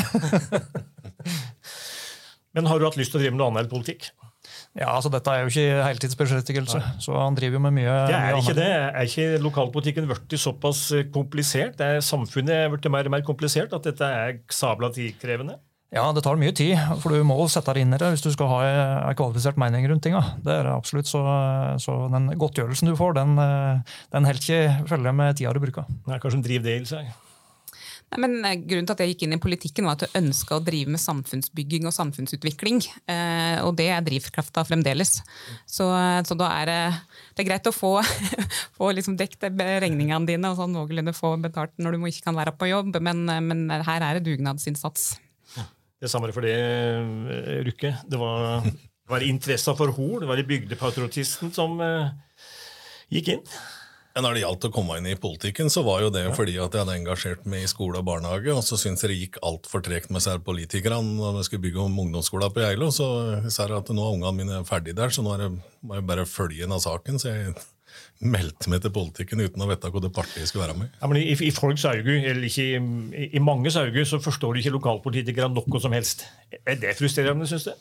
Men 2.55 2.67
har 2.67 2.77
du 2.77 2.85
hatt 2.85 2.99
lyst 2.99 3.15
til 3.15 3.17
å 3.17 3.23
drive 3.23 3.33
med 3.33 3.41
noe 3.41 3.49
annet 3.49 3.65
enn 3.65 3.73
politikk? 3.73 4.11
Ja, 4.77 4.93
altså 4.95 5.09
Dette 5.11 5.33
er 5.33 5.43
jo 5.43 5.51
ikke 5.51 5.83
heltidsberettigelse, 5.83 6.79
så 7.03 7.15
han 7.19 7.35
driver 7.35 7.59
jo 7.59 7.63
med 7.65 7.73
mye, 7.75 7.95
Det 8.07 8.15
er 8.15 8.29
mye 8.29 8.39
ikke 8.39 8.55
det. 8.55 8.69
Er 8.71 9.09
ikke 9.09 9.41
lokalpolitikken 9.43 10.07
blitt 10.07 10.37
såpass 10.39 10.85
komplisert? 11.11 11.31
komplisert? 11.31 11.81
Er 11.81 11.99
samfunnet 12.05 12.71
blitt 12.71 12.87
mer 12.91 13.09
og 13.09 13.11
mer 13.15 13.25
komplisert 13.25 13.73
at 13.73 13.83
dette 13.83 14.05
er 14.05 14.39
sabla 14.51 14.91
tidkrevende? 14.93 15.57
Ja, 15.91 16.05
det 16.15 16.23
tar 16.23 16.39
mye 16.39 16.53
tid, 16.55 16.77
for 17.01 17.11
du 17.11 17.23
må 17.27 17.35
sette 17.51 17.73
deg 17.75 17.83
inn 17.83 17.91
i 17.91 17.99
det 17.99 18.13
hvis 18.13 18.23
du 18.23 18.29
skal 18.31 18.47
ha 18.47 18.59
en 19.09 19.17
kvalifisert 19.19 19.57
mening 19.59 19.89
rundt 19.91 20.05
tinga. 20.05 20.21
Det 20.39 20.53
er 20.53 20.63
det 20.63 20.71
absolutt, 20.71 21.09
så, 21.09 21.19
så 21.83 21.97
den 22.13 22.31
godtgjørelsen 22.39 22.87
du 22.87 22.95
får, 22.95 23.17
den, 23.19 23.35
eh, 23.43 23.97
den 24.15 24.29
helt 24.29 24.45
ikke 24.45 24.87
følge 24.87 25.11
med 25.11 25.35
tida 25.35 25.51
du 25.51 25.59
bruker. 25.59 25.89
Det 26.07 26.15
er 26.15 26.23
kanskje 26.23 26.39
en 26.39 26.47
driv 26.47 26.63
det 26.63 26.77
i 26.79 26.87
seg. 26.93 27.11
Men 28.19 28.41
eh, 28.43 28.57
Grunnen 28.59 28.87
til 28.87 28.95
at 28.95 29.03
jeg 29.03 29.13
gikk 29.13 29.25
inn 29.25 29.35
i 29.37 29.41
politikken, 29.41 29.87
var 29.87 29.95
at 29.95 30.05
jeg 30.07 30.19
ønska 30.19 30.57
å 30.57 30.63
drive 30.63 30.91
med 30.91 31.01
samfunnsbygging 31.01 31.87
og 31.87 31.95
samfunnsutvikling. 31.95 32.81
Eh, 33.07 33.57
og 33.63 33.77
det 33.79 33.87
er 33.93 34.03
drivkrafta 34.03 34.65
fremdeles. 34.67 35.19
Så, 35.69 35.87
eh, 35.95 36.19
så 36.27 36.37
da 36.39 36.51
er 36.59 36.71
det, 36.71 36.79
det 37.35 37.45
er 37.45 37.49
greit 37.53 37.71
å 37.71 37.75
få, 37.75 37.93
få 38.77 38.91
liksom 38.97 39.15
dekt 39.19 39.47
regningene 39.47 40.27
dine 40.27 40.51
og 40.51 40.59
sånn 40.59 40.75
noenlunde 40.75 41.15
få 41.15 41.37
betalt 41.41 41.75
når 41.79 41.95
du 41.95 42.07
ikke 42.11 42.27
kan 42.27 42.39
være 42.39 42.55
på 42.57 42.71
jobb, 42.71 42.99
men, 42.99 43.23
men 43.47 43.67
her 43.71 44.03
er 44.03 44.19
det 44.19 44.25
dugnadsinnsats. 44.27 45.13
Det 46.01 46.09
samme 46.09 46.31
for 46.33 46.41
det, 46.41 46.55
Rukke. 47.67 47.91
Det 48.09 48.17
var, 48.17 48.63
det 48.65 49.11
var 49.11 49.21
interessa 49.21 49.75
for 49.77 49.93
Hol, 49.93 50.23
det 50.23 50.29
var 50.31 50.39
i 50.41 50.47
bygdepatriotisten 50.49 51.53
som 51.53 51.77
gikk 53.13 53.35
inn. 53.35 53.43
Når 54.11 54.35
det 54.35 54.41
gjaldt 54.43 54.65
å 54.67 54.71
komme 54.75 54.97
inn 54.99 55.07
i 55.07 55.15
politikken, 55.19 55.69
så 55.71 55.85
var 55.87 56.01
jo 56.03 56.09
det 56.11 56.25
fordi 56.35 56.57
at 56.59 56.73
jeg 56.75 56.83
hadde 56.83 56.95
engasjert 56.99 57.45
meg 57.47 57.63
i 57.63 57.69
skole 57.71 58.01
og 58.01 58.07
barnehage, 58.09 58.51
og 58.51 58.63
så 58.67 58.75
syntes 58.79 59.05
jeg 59.05 59.13
det 59.13 59.19
gikk 59.21 59.37
altfor 59.47 59.83
tregt 59.85 60.11
med 60.11 60.23
seg 60.23 60.43
politikerne 60.43 61.15
når 61.15 61.37
vi 61.37 61.43
skulle 61.47 61.63
bygge 61.63 61.85
om 61.85 61.99
ungdomsskolen 62.03 62.51
på 62.51 62.65
Geilo. 62.65 62.89
Så 62.91 63.07
sa 63.47 63.69
jeg 63.69 63.77
at 63.77 63.91
nå 63.95 64.03
er 64.03 64.17
ungene 64.17 64.33
mine 64.35 64.63
ferdige 64.67 64.97
der, 64.99 65.13
så 65.15 65.23
nå 65.23 65.37
er 65.37 65.45
det, 65.45 65.51
må 65.87 65.95
jeg 65.95 66.07
bare 66.09 66.27
følge 66.27 66.65
inn 66.65 66.75
av 66.75 66.83
saken. 66.83 67.21
Så 67.23 67.31
jeg 67.31 67.53
meldte 68.35 68.73
meg 68.73 68.83
til 68.83 68.93
politikken 68.99 69.45
uten 69.45 69.63
å 69.63 69.69
vite 69.71 69.93
hva 69.93 70.03
det 70.03 70.11
partiet 70.17 70.51
skulle 70.51 70.67
være 70.67 70.81
med. 70.81 70.91
Ja, 70.99 71.07
men 71.07 71.21
i, 71.21 71.31
I 71.31 71.53
folks 71.55 71.87
auge, 71.87 72.17
eller 72.19 72.49
ikke 72.49 72.67
i, 72.67 73.29
i 73.31 73.43
manges 73.43 73.79
auge, 73.79 74.03
så 74.09 74.19
forstår 74.23 74.59
ikke 74.59 74.75
lokalpolitikere 74.75 75.47
noe 75.55 75.83
som 75.83 75.95
helst. 75.95 76.27
Er 76.65 76.83
det 76.83 76.97
frustrerende, 76.99 77.47
syns 77.47 77.71
du? 77.71 77.73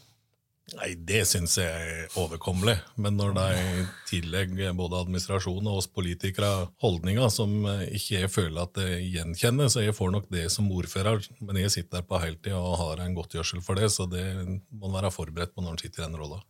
Nei, 0.78 0.90
det 0.94 1.24
syns 1.26 1.56
jeg 1.59 1.66
er 1.66 2.18
overkommelig. 2.20 2.76
Men 3.00 3.16
når 3.18 3.33
de 3.37 3.87
tillegg 4.09 4.52
både 4.78 5.00
administrasjonen 5.02 5.70
og 5.70 5.80
oss 5.80 5.88
politikere 5.90 6.68
holdninger 6.83 7.33
som 7.35 7.56
ikke 7.88 8.20
jeg 8.20 8.33
føler 8.33 8.62
at 8.62 8.83
jeg 8.85 9.09
gjenkjenner, 9.16 9.70
så 9.72 9.83
jeg 9.85 9.96
får 9.96 10.12
nok 10.14 10.28
det 10.33 10.46
som 10.54 10.70
ordfører. 10.70 11.26
Men 11.40 11.59
jeg 11.62 11.74
sitter 11.74 11.98
der 11.98 12.06
på 12.06 12.20
heltid 12.22 12.54
og 12.59 12.78
har 12.83 13.02
en 13.04 13.16
godtgjørelse 13.18 13.64
for 13.66 13.80
det, 13.80 13.90
så 13.94 14.06
det 14.11 14.26
må 14.44 14.87
man 14.87 15.00
være 15.00 15.14
forberedt 15.14 15.56
på 15.56 15.64
når 15.64 15.74
man 15.74 15.83
sitter 15.83 16.04
i 16.04 16.06
den 16.06 16.20
rolla. 16.20 16.40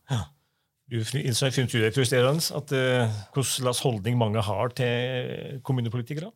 Syns 0.90 1.70
du 1.70 1.76
det 1.78 1.87
er 1.87 1.94
frustrerende 1.94 2.42
at 2.59 2.72
uh, 2.74 3.18
hvordan 3.30 3.76
holdning 3.85 4.16
mange 4.18 4.42
har 4.42 4.72
til 4.74 5.61
kommunepolitikere? 5.62 6.33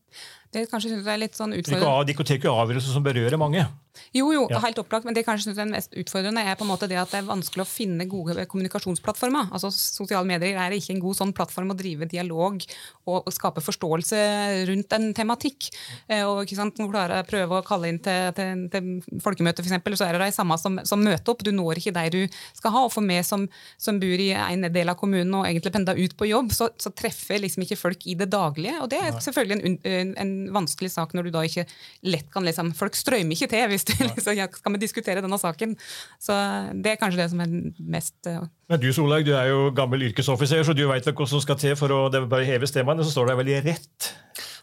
Det 0.54 0.68
kanskje 0.70 0.92
synes 0.92 1.04
jeg 1.04 1.14
er 1.14 1.22
litt 1.24 1.38
sånn 1.38 1.54
utfordrende. 1.56 2.06
de 2.06 2.14
tar 2.14 2.38
ikke 2.38 2.52
avgjørelser 2.54 2.94
som 2.94 3.04
berører 3.04 3.40
mange. 3.40 3.66
Jo, 4.14 4.32
jo, 4.32 4.46
Ja. 4.50 4.58
helt 4.60 4.78
opplagt, 4.78 5.04
men 5.04 5.14
det 5.14 5.24
kanskje 5.26 5.48
synes 5.50 5.58
jeg 5.58 5.66
er 5.66 5.70
mest 5.70 5.92
utfordrende 5.94 6.42
er 6.42 6.56
på 6.58 6.62
en 6.62 6.70
måte 6.70 6.88
det 6.88 6.98
at 6.98 7.10
det 7.10 7.20
er 7.20 7.28
vanskelig 7.28 7.62
å 7.62 7.66
finne 7.66 8.06
gode 8.10 8.46
kommunikasjonsplattformer. 8.46 9.50
Altså, 9.54 9.70
Sosiale 9.70 10.26
medier 10.26 10.58
er 10.58 10.74
ikke 10.74 10.94
en 10.94 11.00
god 11.00 11.14
sånn 11.18 11.32
plattform 11.34 11.70
å 11.70 11.76
drive 11.78 12.08
dialog 12.10 12.62
og, 13.06 13.30
skape 13.34 13.62
forståelse 13.62 14.66
rundt 14.68 14.92
en 14.92 15.14
tematikk. 15.14 15.70
Eh, 16.08 16.22
og 16.22 16.44
ikke 16.44 16.56
sant, 16.56 16.74
Når 16.78 16.86
du 16.86 16.92
klarer 16.92 17.22
å 17.22 17.26
prøve 17.26 17.58
å 17.60 17.64
kalle 17.66 17.88
inn 17.88 17.98
til, 17.98 18.32
til, 18.34 18.68
til 18.70 19.20
folkemøte, 19.22 19.62
eksempel, 19.62 19.96
så 19.96 20.08
er 20.08 20.18
det 20.18 20.26
de 20.26 20.32
samme 20.32 20.58
som, 20.58 20.78
som 20.84 21.02
møter 21.02 21.30
opp. 21.30 21.42
Du 21.44 21.52
når 21.52 21.78
ikke 21.78 21.94
de 21.94 22.10
du 22.10 22.28
skal 22.54 22.70
ha. 22.74 22.84
Og 22.84 22.92
for 22.92 23.00
meg 23.00 23.24
som, 23.24 23.48
som 23.78 23.98
bor 24.00 24.20
i 24.20 24.32
en 24.34 24.66
del 24.72 24.88
av 24.88 24.98
kommunen 24.98 25.34
og 25.34 25.46
egentlig 25.46 25.72
pendler 25.72 25.98
ut 25.98 26.16
på 26.16 26.28
jobb, 26.28 26.50
så, 26.52 26.70
så 26.78 26.90
treffer 26.90 27.38
liksom 27.42 27.62
ikke 27.62 27.78
folk 27.78 28.06
i 28.06 28.14
det 28.14 28.30
daglige. 28.30 28.80
Og 28.82 28.90
det 28.90 28.98
er 28.98 29.18
selvfølgelig 29.20 29.60
en, 29.62 29.78
en, 29.84 30.14
en 30.18 30.34
vanskelig 30.52 30.92
sak 30.92 31.14
når 31.16 31.28
du 31.28 31.34
da 31.34 31.44
ikke 31.46 31.66
lett 32.08 32.28
kan 32.32 32.44
liksom 32.46 32.72
Folk 32.76 32.96
strømmer 32.98 33.36
ikke 33.36 33.50
til 33.52 33.68
hvis 33.70 33.86
du 33.88 33.94
liksom 34.02 34.36
ja, 34.36 34.48
skal 34.50 34.74
vi 34.74 34.82
diskutere 34.82 35.22
denne 35.24 35.38
saken. 35.40 35.76
Så 36.22 36.36
det 36.74 36.94
er 36.94 37.00
kanskje 37.00 37.22
det 37.22 37.30
som 37.32 37.44
er 37.44 37.54
mest 37.78 38.30
uh... 38.30 38.44
Men 38.70 38.80
du 38.80 38.88
Solveig, 38.96 39.26
du 39.28 39.34
er 39.36 39.50
jo 39.52 39.68
gammel 39.76 40.08
yrkesoffiser, 40.08 40.64
så 40.64 40.74
du 40.76 40.86
veit 40.88 41.06
hva 41.06 41.28
som 41.28 41.42
skal 41.42 41.58
til 41.60 41.76
for 41.78 41.92
å 41.92 42.06
det 42.12 42.24
bare 42.30 42.48
heve 42.48 42.68
stemmen. 42.68 43.02
Så 43.04 43.12
står 43.12 43.30
det 43.30 43.40
veldig 43.42 43.62
rett. 43.68 44.12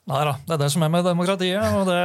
Nei 0.10 0.22
da, 0.26 0.34
det 0.48 0.56
er 0.56 0.62
det 0.64 0.70
som 0.74 0.82
er 0.82 0.90
med 0.90 1.06
demokratiet. 1.06 1.76
og 1.78 1.86
det, 1.86 2.00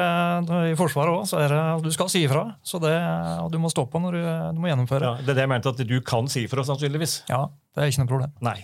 det, 0.48 0.58
I 0.72 0.78
Forsvaret 0.78 1.16
òg, 1.16 1.24
så 1.28 1.40
er 1.40 1.54
det 1.54 1.60
du 1.86 1.92
skal 1.94 2.10
si 2.12 2.26
ifra. 2.26 2.44
Så 2.60 2.80
det, 2.82 2.92
og 3.40 3.48
du 3.52 3.58
må 3.62 3.72
stå 3.72 3.86
på 3.88 4.02
når 4.02 4.18
du, 4.18 4.24
du 4.58 4.60
må 4.60 4.68
gjennomføre. 4.70 5.14
Ja, 5.14 5.22
det 5.24 5.32
er 5.32 5.40
det 5.40 5.46
jeg 5.46 5.52
mente 5.54 5.72
at 5.72 5.86
du 5.88 5.96
kan 6.04 6.28
si 6.32 6.44
ifra, 6.44 6.66
sannsynligvis. 6.68 7.22
Ja, 7.32 7.46
det 7.74 7.86
er 7.86 7.94
ikke 7.94 8.04
noe 8.04 8.12
problem. 8.12 8.36
Nei. 8.44 8.58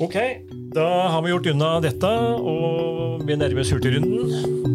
Ok, 0.00 0.14
da 0.74 0.86
har 1.10 1.22
vi 1.24 1.32
gjort 1.32 1.46
unna 1.50 1.70
dette, 1.82 2.10
og 2.38 3.24
vi 3.26 3.36
nærmer 3.36 3.64
oss 3.64 3.72
Hurtigrunden. 3.74 4.66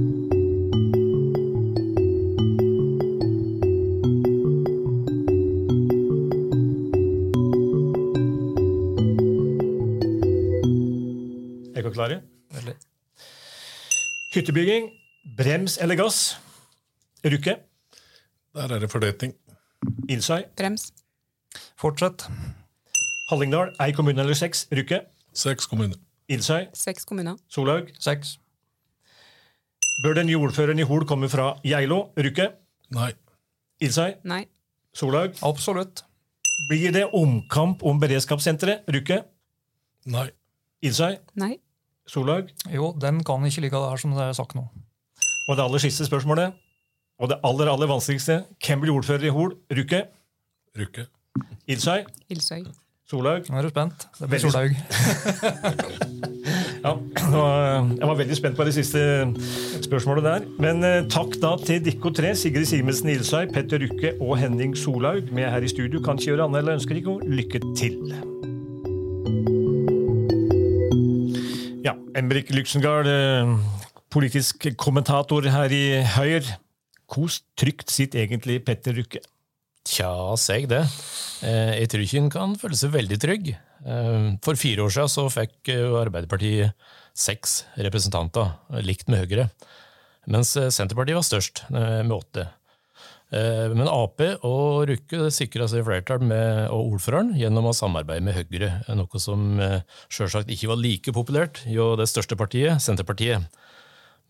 Klare? 11.93 12.23
Veldig. 12.49 12.73
Hyttebygging. 14.33 14.88
Brems 15.38 15.77
eller 15.77 15.95
gass? 15.95 16.39
Rukke. 17.21 17.53
Der 18.57 18.73
er 18.75 18.79
det 18.81 18.89
fordøyting. 18.91 19.36
Ilsøy. 20.09 20.41
brems. 20.57 20.89
Fortsett. 21.77 22.25
Hallingdal. 23.29 23.73
Ei 23.81 23.91
kommune 23.95 24.21
eller 24.21 24.33
seks? 24.38 24.65
Rykke. 24.71 25.01
Seks 25.33 25.65
kommuner. 25.69 25.97
Ilsøy, 26.29 26.65
Seks 26.73 27.05
kommuner. 27.05 27.36
Solhaug. 27.51 27.89
Seks. 27.99 28.38
Bør 30.03 30.13
den 30.17 30.27
nye 30.27 30.38
ordføreren 30.39 30.79
i 30.79 30.86
Hol 30.88 31.05
komme 31.05 31.29
fra 31.29 31.53
Geilo, 31.63 32.09
Rykke? 32.17 32.47
Nei. 32.95 33.12
Ilsøy, 33.83 34.13
Nei. 34.23 34.45
Solhaug. 34.95 35.36
Absolutt. 35.43 36.03
Blir 36.69 36.91
det 36.95 37.05
omkamp 37.13 37.83
om 37.83 37.99
beredskapssenteret, 38.01 38.88
Rykke? 38.93 39.21
Nei. 40.13 40.29
Ilsøy, 40.83 41.17
Nei. 41.39 41.57
Solhaug. 42.07 42.49
Jo, 42.73 42.91
den 42.99 43.23
kan 43.23 43.45
ikke 43.47 43.62
ligge 43.67 43.79
der 43.79 43.99
som 44.01 44.15
det 44.15 44.25
er 44.29 44.33
sagt 44.38 44.55
nå. 44.55 44.65
Og 45.47 45.57
det 45.57 45.63
aller 45.63 45.83
siste 45.83 46.05
spørsmålet, 46.07 46.53
og 47.19 47.29
det 47.29 47.39
aller 47.43 47.71
aller 47.71 47.88
vanskeligste. 47.91 48.43
Hvem 48.63 48.83
blir 48.83 48.95
ordfører 48.95 49.27
i 49.27 49.33
Hol, 49.36 49.57
Rykke? 49.71 50.05
Rykke. 50.79 51.05
Ilsøy, 51.67 52.03
Ilsøy. 52.29 52.63
Solhaug. 53.13 53.47
Nå 53.49 53.62
er 53.62 53.67
du 53.67 53.73
spent. 53.73 54.08
Det 54.19 54.32
blir 54.32 54.43
Solhaug. 54.43 54.73
Ja, 56.84 56.97
jeg 57.23 58.08
var 58.10 58.17
veldig 58.19 58.36
spent 58.36 58.58
på 58.60 58.65
det 58.67 58.73
siste 58.76 58.99
spørsmålet 59.86 60.26
der. 60.26 60.47
Men 60.60 60.84
eh, 60.84 61.06
takk 61.08 61.38
da 61.39 61.54
til 61.62 61.80
dere 61.86 62.12
tre, 62.17 62.34
Sigrid 62.36 62.67
Simensen 62.67 63.08
Ilsøy, 63.13 63.45
Petter 63.54 63.80
Rukke 63.80 64.12
og 64.19 64.36
Henning 64.41 64.76
Solhaug. 64.76 65.32
Er 65.39 65.54
her 65.54 65.63
i 65.63 65.71
studio, 65.71 66.02
kan 66.04 66.19
ikke 66.19 66.34
gjøre 66.34 66.49
annet 66.49 66.60
enn 66.60 66.73
å 66.73 66.76
ønske 66.76 66.97
dere 66.97 67.15
lykke 67.39 67.63
til. 67.80 67.95
Ja, 71.88 71.95
Embrik 72.19 72.52
Luxengard, 72.52 73.08
eh, 73.08 73.56
politisk 74.12 74.67
kommentator 74.76 75.47
her 75.56 75.71
i 75.71 75.86
Høyre. 76.17 76.60
Kos 77.08 77.45
trygt 77.56 77.95
sitter 77.95 78.26
egentlig 78.26 78.60
Petter 78.67 78.99
Rukke? 78.99 79.23
Tja, 79.84 80.10
seg 80.39 80.69
det. 80.72 80.84
Eh, 81.43 81.82
Jeg 81.84 81.89
tror 81.91 82.04
ikke 82.06 82.22
en 82.22 82.32
kan 82.32 82.56
føle 82.60 82.78
seg 82.80 82.93
veldig 82.96 83.19
trygg. 83.19 83.54
Eh, 83.84 84.28
For 84.46 84.56
fire 84.60 84.86
år 84.86 84.93
siden 84.96 85.12
så 85.12 85.28
fikk 85.32 85.72
eh, 85.74 85.84
Arbeiderpartiet 86.00 86.72
seks 87.13 87.63
representanter, 87.78 88.56
likt 88.82 89.10
med 89.12 89.26
Høyre. 89.26 89.50
Mens 90.26 90.54
Senterpartiet 90.56 91.17
var 91.19 91.26
størst, 91.28 91.65
med 91.69 92.13
åtte. 92.15 92.48
Men 93.30 93.89
Ap 93.91 94.22
og 94.48 94.86
Rukke 94.88 95.28
sikra 95.36 95.67
seg 95.69 95.84
flertall 95.86 96.24
med, 96.26 96.69
og 96.74 96.93
ordføreren 96.96 97.34
gjennom 97.38 97.67
å 97.69 97.74
samarbeide 97.76 98.24
med 98.26 98.38
Høyre, 98.38 98.69
noe 98.96 99.22
som 99.22 99.60
sjølsagt 100.10 100.50
ikke 100.54 100.72
var 100.72 100.80
like 100.82 101.13
populært 101.13 101.62
jo 101.69 101.91
det 102.00 102.08
største 102.10 102.38
partiet, 102.39 102.82
Senterpartiet. 102.82 103.46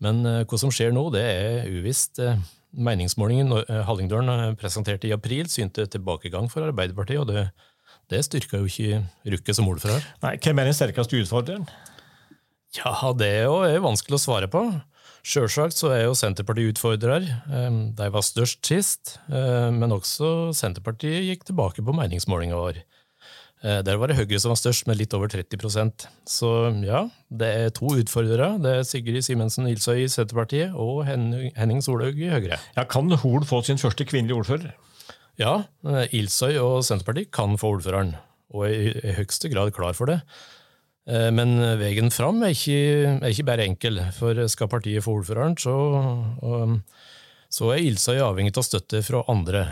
Men 0.04 0.20
hva 0.44 0.60
som 0.60 0.72
skjer 0.74 0.92
nå, 0.92 1.06
det 1.14 1.24
er 1.24 1.70
uvisst. 1.72 2.20
Meningsmålingen 2.74 3.52
eh, 3.62 3.82
Hallingdølen 3.88 4.32
eh, 4.34 4.56
presenterte 4.58 5.08
i 5.08 5.14
april 5.14 5.48
synte 5.52 5.86
tilbakegang 5.90 6.50
for 6.52 6.66
Arbeiderpartiet, 6.66 7.20
og 7.22 7.30
det, 7.30 7.48
det 8.10 8.24
styrka 8.26 8.60
jo 8.62 8.70
ikke 8.70 9.04
Rukke 9.34 9.56
som 9.56 9.68
ordfører. 9.70 10.04
Nei, 10.24 10.36
Hvem 10.42 10.60
er 10.62 10.70
den 10.70 10.76
sterkeste 10.76 11.20
utfordreren? 11.22 11.68
Ja, 12.74 12.96
det 13.14 13.30
er 13.30 13.46
jo 13.46 13.84
vanskelig 13.84 14.18
å 14.18 14.24
svare 14.24 14.50
på. 14.50 14.64
Sjølsagt 15.24 15.78
så 15.78 15.88
er 15.94 16.02
jo 16.04 16.16
Senterpartiet 16.18 16.74
utfordrer. 16.74 17.24
Eh, 17.48 17.78
De 17.96 18.08
var 18.12 18.26
størst 18.26 18.60
sist, 18.68 19.18
eh, 19.32 19.70
men 19.72 19.94
også 19.94 20.52
Senterpartiet 20.56 21.24
gikk 21.30 21.46
tilbake 21.48 21.84
på 21.84 21.94
meningsmålinga 21.96 22.58
vår. 22.60 22.82
Eh, 23.64 23.80
Der 23.86 23.96
var 23.96 24.10
det 24.10 24.16
Høyre 24.18 24.38
som 24.42 24.52
var 24.52 24.58
størst, 24.60 24.86
med 24.86 24.98
litt 25.00 25.14
over 25.16 25.30
30% 25.32 26.06
Så 26.28 26.50
ja, 26.84 27.06
det 27.32 27.48
er 27.48 27.70
to 27.74 27.88
utfordrere. 27.96 28.58
Det 28.60 28.72
er 28.80 28.84
Sigrid 28.88 29.24
Simensen 29.24 29.66
Ilsøy 29.70 30.02
i 30.04 30.08
Senterpartiet 30.12 30.74
og 30.76 31.04
Henning 31.08 31.80
Solhaug 31.84 32.18
i 32.20 32.28
Høyre. 32.32 32.58
Ja, 32.76 32.84
Kan 32.84 33.08
Hol 33.24 33.46
få 33.48 33.62
sin 33.64 33.80
første 33.80 34.04
kvinnelige 34.04 34.36
ordfører? 34.42 34.74
Ja, 35.40 35.62
eh, 35.88 36.06
Ilsøy 36.20 36.58
og 36.60 36.82
Senterpartiet 36.86 37.32
kan 37.34 37.56
få 37.58 37.72
ordføreren, 37.78 38.14
og 38.54 38.66
er 38.68 38.74
i 38.74 38.90
i 39.10 39.14
høyeste 39.16 39.50
grad 39.50 39.72
klar 39.74 39.96
for 39.96 40.06
det. 40.12 40.20
Eh, 41.08 41.30
Men 41.34 41.56
veien 41.80 42.12
fram 42.12 42.42
er 42.44 42.52
ikke, 42.52 43.18
er 43.24 43.32
ikke 43.32 43.48
bare 43.48 43.64
enkel, 43.66 43.98
for 44.12 44.46
skal 44.48 44.68
partiet 44.68 45.02
få 45.04 45.16
ordføreren, 45.22 45.56
så, 45.58 45.74
så 47.50 47.72
er 47.72 47.82
Ilsøy 47.82 48.20
avhengig 48.20 48.54
av 48.56 48.64
støtte 48.68 49.02
fra 49.02 49.24
andre. 49.28 49.66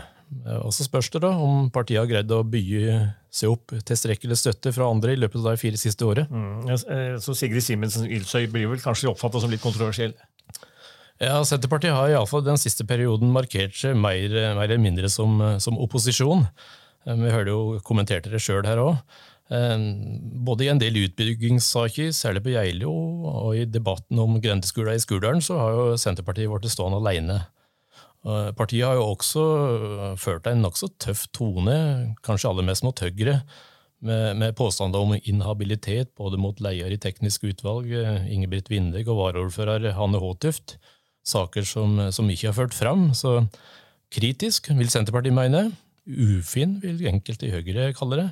Eh, 0.45 0.59
Og 0.65 0.73
så 0.75 0.85
spørs 0.87 1.09
det 1.13 1.21
da 1.23 1.31
om 1.37 1.69
partiet 1.73 1.99
har 2.01 2.09
greid 2.09 2.31
å 2.31 2.43
bygge 2.47 3.13
seg 3.33 3.53
opp 3.53 3.73
tilstrekkelig 3.87 4.37
støtte 4.37 4.73
fra 4.75 4.89
andre 4.89 5.13
i 5.15 5.19
løpet 5.19 5.41
av 5.41 5.53
de 5.53 5.61
fire 5.61 5.79
siste 5.79 6.05
året. 6.05 6.29
Mm, 6.29 6.69
eh, 6.69 7.17
Så 7.19 7.35
Sigrid 7.37 7.63
Simensen 7.65 8.05
Ilsøy 8.09 8.47
blir 8.51 8.69
vel 8.69 8.79
kanskje 8.83 9.09
oppfattet 9.11 9.41
som 9.41 9.51
litt 9.51 9.63
kontroversiell? 9.63 10.13
Ja, 11.21 11.41
Senterpartiet 11.45 11.93
har 11.93 12.09
iallfall 12.09 12.43
den 12.43 12.57
siste 12.57 12.85
perioden 12.85 13.31
markert 13.31 13.75
seg 13.77 13.95
mer, 13.95 14.27
mer 14.57 14.63
eller 14.65 14.81
mindre 14.81 15.09
som, 15.09 15.37
som 15.59 15.77
opposisjon. 15.77 16.47
Eh, 17.05 17.15
Vi 17.15 17.29
hørte 17.31 17.53
jo 17.53 17.79
kommenterte 17.85 18.31
det 18.31 18.41
sjøl 18.41 18.65
her 18.65 18.77
òg. 18.81 18.97
Både 19.53 20.63
i 20.65 20.69
en 20.71 20.79
del 20.79 20.95
utbyggingssaker, 21.03 22.09
særlig 22.15 22.41
på 22.45 22.53
Geilo, 22.55 22.89
og 23.27 23.55
i 23.59 23.65
debatten 23.69 24.17
om 24.23 24.39
grendeskolen 24.41 24.95
i 24.95 25.03
Skurdalen, 25.03 25.43
så 25.45 25.59
har 25.59 25.75
jo 25.75 25.97
Senterpartiet 25.99 26.49
blitt 26.49 26.71
stående 26.73 26.97
alene. 26.97 27.41
Eh, 28.23 28.49
Partiet 28.55 28.87
har 28.87 28.97
jo 28.99 29.09
også 29.11 29.43
eh, 29.43 30.15
ført 30.19 30.47
en 30.47 30.63
nokså 30.63 30.89
tøff 31.01 31.25
tone, 31.35 31.75
kanskje 32.23 32.49
aller 32.51 32.67
mest 32.67 32.85
mot 32.85 33.03
Høyre, 33.03 33.41
med, 34.03 34.35
med 34.39 34.55
påstander 34.59 35.03
om 35.03 35.13
inhabilitet 35.15 36.11
både 36.19 36.39
mot 36.39 36.59
leder 36.63 36.91
i 36.91 36.99
teknisk 36.99 37.45
utvalg, 37.51 37.91
eh, 37.91 38.27
Ingebrigt 38.31 38.71
Vindeg, 38.71 39.07
og 39.11 39.19
varaordfører 39.19 39.91
Hanne 39.97 40.23
Håtuft. 40.23 40.77
Saker 41.23 41.63
som, 41.63 41.95
som 42.11 42.27
ikke 42.27 42.49
har 42.49 42.55
ført 42.57 42.73
fram. 42.75 43.13
Så 43.15 43.45
kritisk 44.11 44.67
vil 44.75 44.89
Senterpartiet 44.91 45.35
mene. 45.35 45.69
Ufin 46.03 46.81
vil 46.83 46.99
enkelte 47.07 47.47
i 47.47 47.53
Høyre 47.53 47.93
kalle 47.95 48.19
det. 48.19 48.25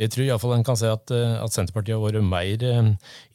Jeg 0.00 0.14
tror 0.14 0.24
iallfall 0.24 0.54
en 0.56 0.64
kan 0.64 0.78
si 0.80 0.88
at, 0.88 1.12
eh, 1.12 1.34
at 1.36 1.52
Senterpartiet 1.52 1.92
har 1.92 2.00
vært 2.00 2.24
mer 2.24 2.62
eh, 2.64 2.86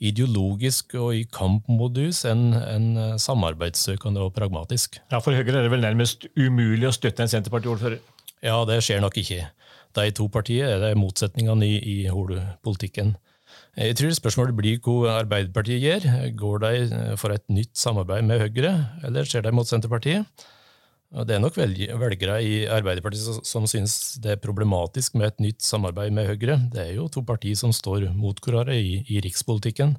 ideologisk 0.10 0.96
og 0.98 1.12
i 1.14 1.26
kampmodus 1.30 2.24
enn 2.26 2.56
enn, 2.58 2.88
eh, 2.98 3.12
samarbeidssøkende 3.22 4.24
og 4.24 4.34
pragmatisk. 4.34 4.98
Ja, 5.12 5.20
For 5.22 5.38
Høyre 5.38 5.60
er 5.60 5.68
det 5.68 5.74
vel 5.76 5.86
nærmest 5.86 6.26
umulig 6.34 6.90
å 6.90 6.96
støtte 6.96 7.22
en 7.22 7.30
Senterparti-ordfører? 7.30 8.02
Ja, 8.42 8.58
det 8.66 8.80
skjer 8.82 9.04
nok 9.04 9.18
ikke. 9.22 9.46
De 9.96 10.10
to 10.12 10.26
partiene 10.28 10.74
er 10.74 10.82
det 10.82 10.98
motsetningene 10.98 11.70
i, 11.70 11.78
i 11.78 11.98
Hole-politikken. 12.10 13.14
Jeg 13.78 13.96
tror 14.00 14.18
spørsmålet 14.18 14.58
blir 14.58 14.82
hva 14.84 15.20
Arbeiderpartiet 15.20 15.84
gjør. 15.84 16.10
Går 16.40 16.60
de 16.64 17.16
for 17.22 17.36
et 17.36 17.46
nytt 17.52 17.78
samarbeid 17.78 18.26
med 18.26 18.42
Høyre, 18.42 18.74
eller 19.06 19.30
ser 19.30 19.46
de 19.46 19.54
mot 19.54 19.68
Senterpartiet? 19.68 20.26
Det 21.24 21.38
er 21.38 21.40
nok 21.40 21.56
velgere 21.56 22.42
i 22.44 22.66
Arbeiderpartiet 22.68 23.46
som- 23.48 23.68
synes 23.68 24.20
det 24.20 24.32
er 24.34 24.42
problematisk 24.44 25.16
med 25.16 25.28
et 25.28 25.40
nytt 25.40 25.62
samarbeid 25.64 26.12
med 26.12 26.28
Høyre. 26.28 26.58
Det 26.74 26.82
er 26.82 26.94
jo 26.96 27.08
to 27.08 27.22
partier 27.24 27.56
som 27.56 27.72
står 27.72 28.10
mot 28.14 28.36
hverandre 28.42 28.76
i, 28.76 29.06
i 29.08 29.22
rikspolitikken. 29.24 29.96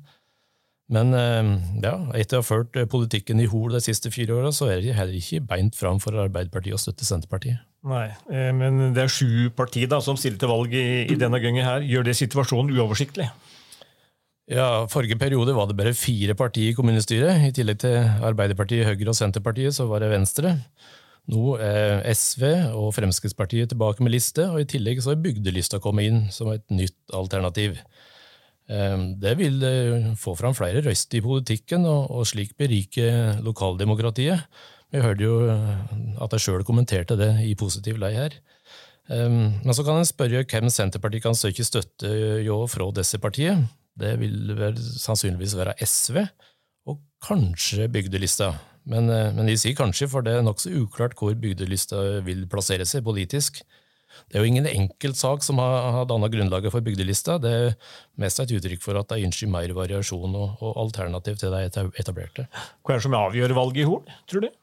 Men 0.92 1.14
eh, 1.14 1.48
ja, 1.82 1.94
etter 2.14 2.38
å 2.38 2.42
ha 2.44 2.46
ført 2.46 2.76
politikken 2.92 3.40
i 3.42 3.48
Hol 3.50 3.72
de 3.74 3.80
siste 3.82 4.12
fire 4.14 4.36
åra, 4.36 4.52
så 4.54 4.68
er 4.70 4.84
det 4.84 4.94
heller 4.94 5.16
ikke 5.18 5.40
beint 5.48 5.74
fram 5.74 5.98
for 5.98 6.14
Arbeiderpartiet 6.14 6.76
å 6.76 6.78
støtte 6.78 7.08
Senterpartiet. 7.08 7.58
Nei, 7.86 8.06
eh, 8.30 8.52
men 8.54 8.92
det 8.94 9.02
er 9.02 9.10
sju 9.10 9.48
partier 9.56 9.88
da, 9.90 9.98
som 10.04 10.18
stiller 10.20 10.38
til 10.38 10.52
valg 10.52 10.74
i, 10.74 11.06
i 11.10 11.18
denne 11.18 11.40
gangen 11.42 11.64
her. 11.66 11.80
Gjør 11.86 12.06
det 12.06 12.14
situasjonen 12.20 12.76
uoversiktlig? 12.76 13.30
Ja, 14.46 14.86
Forrige 14.86 15.18
periode 15.18 15.56
var 15.56 15.66
det 15.66 15.74
bare 15.78 15.94
fire 15.98 16.36
partier 16.38 16.70
i 16.70 16.76
kommunestyret. 16.76 17.48
I 17.48 17.54
tillegg 17.54 17.80
til 17.82 17.96
Arbeiderpartiet, 18.22 18.86
Høyre 18.86 19.10
og 19.10 19.18
Senterpartiet, 19.18 19.74
så 19.74 19.88
var 19.90 20.04
det 20.04 20.12
Venstre. 20.12 20.54
Nå 21.26 21.56
er 21.58 22.04
SV 22.14 22.44
og 22.78 22.92
Fremskrittspartiet 22.94 23.72
tilbake 23.72 24.04
med 24.04 24.14
liste, 24.14 24.44
og 24.46 24.60
i 24.62 24.68
tillegg 24.70 25.00
så 25.02 25.14
er 25.14 25.22
bygdelista 25.24 25.80
kommet 25.82 26.06
inn 26.06 26.20
som 26.30 26.52
et 26.52 26.62
nytt 26.70 27.14
alternativ. 27.18 27.80
Eh, 28.70 28.96
Det 29.18 29.34
vil 29.38 29.62
eh, 29.66 30.12
få 30.14 30.36
fram 30.38 30.54
flere 30.54 30.84
røster 30.86 31.18
i 31.18 31.24
politikken, 31.24 31.86
og, 31.86 32.22
slik 32.26 32.54
berike 32.58 33.40
lokaldemokratiet. 33.42 34.46
Vi 34.94 35.02
hørte 35.02 35.26
jo 35.26 35.40
eh, 35.50 35.80
at 36.22 36.36
jeg 36.36 36.44
sjøl 36.46 36.64
kommenterte 36.66 37.18
det 37.18 37.32
i 37.42 37.56
positiv 37.58 37.98
lei 37.98 38.12
her. 38.14 38.38
Eh, 39.10 39.28
Men 39.28 39.74
så 39.74 39.82
kan 39.82 39.98
en 39.98 40.06
spørre 40.06 40.44
hvem 40.46 40.70
Senterpartiet 40.70 41.26
kan 41.26 41.34
søke 41.34 41.66
støtte 41.66 42.12
jo 42.46 42.62
fra 42.70 42.86
disse 42.94 43.18
partiene. 43.18 43.66
Det 43.98 44.14
vil 44.20 44.54
sannsynligvis 45.00 45.56
være 45.56 45.74
SV, 45.82 46.22
og 46.86 47.00
kanskje 47.24 47.88
bygdelista. 47.88 48.52
Men, 48.86 49.10
eh, 49.10 49.32
men 49.34 49.50
de 49.50 49.56
sier 49.58 49.76
kanskje, 49.78 50.08
for 50.10 50.26
det 50.26 50.36
er 50.36 50.46
nokså 50.46 50.72
uklart 50.82 51.16
hvor 51.18 51.34
bygdelista 51.34 52.22
vil 52.26 52.46
plassere 52.50 52.86
seg 52.88 53.04
politisk. 53.06 53.62
Det 54.30 54.38
er 54.38 54.44
jo 54.44 54.48
ingen 54.48 54.68
enkeltsak 54.68 55.42
som 55.44 55.58
har, 55.60 55.90
har 55.92 56.06
dannet 56.08 56.32
grunnlaget 56.32 56.72
for 56.72 56.84
bygdelista. 56.84 57.36
Det 57.42 57.52
er 57.52 57.74
mest 58.22 58.40
et 58.40 58.54
uttrykk 58.56 58.84
for 58.84 58.98
at 58.98 59.10
de 59.12 59.26
ønsker 59.28 59.50
mer 59.52 59.74
variasjon 59.76 60.38
og, 60.38 60.62
og 60.64 60.78
alternativ 60.86 61.36
til 61.40 61.52
de 61.52 61.66
etablerte. 62.00 62.46
Hva 62.80 62.94
er 62.94 63.02
det 63.02 63.06
som 63.08 63.18
avgjør 63.18 63.56
valget 63.58 63.84
i 63.84 63.90
Horn, 63.90 64.14
tror 64.30 64.46
du? 64.46 64.54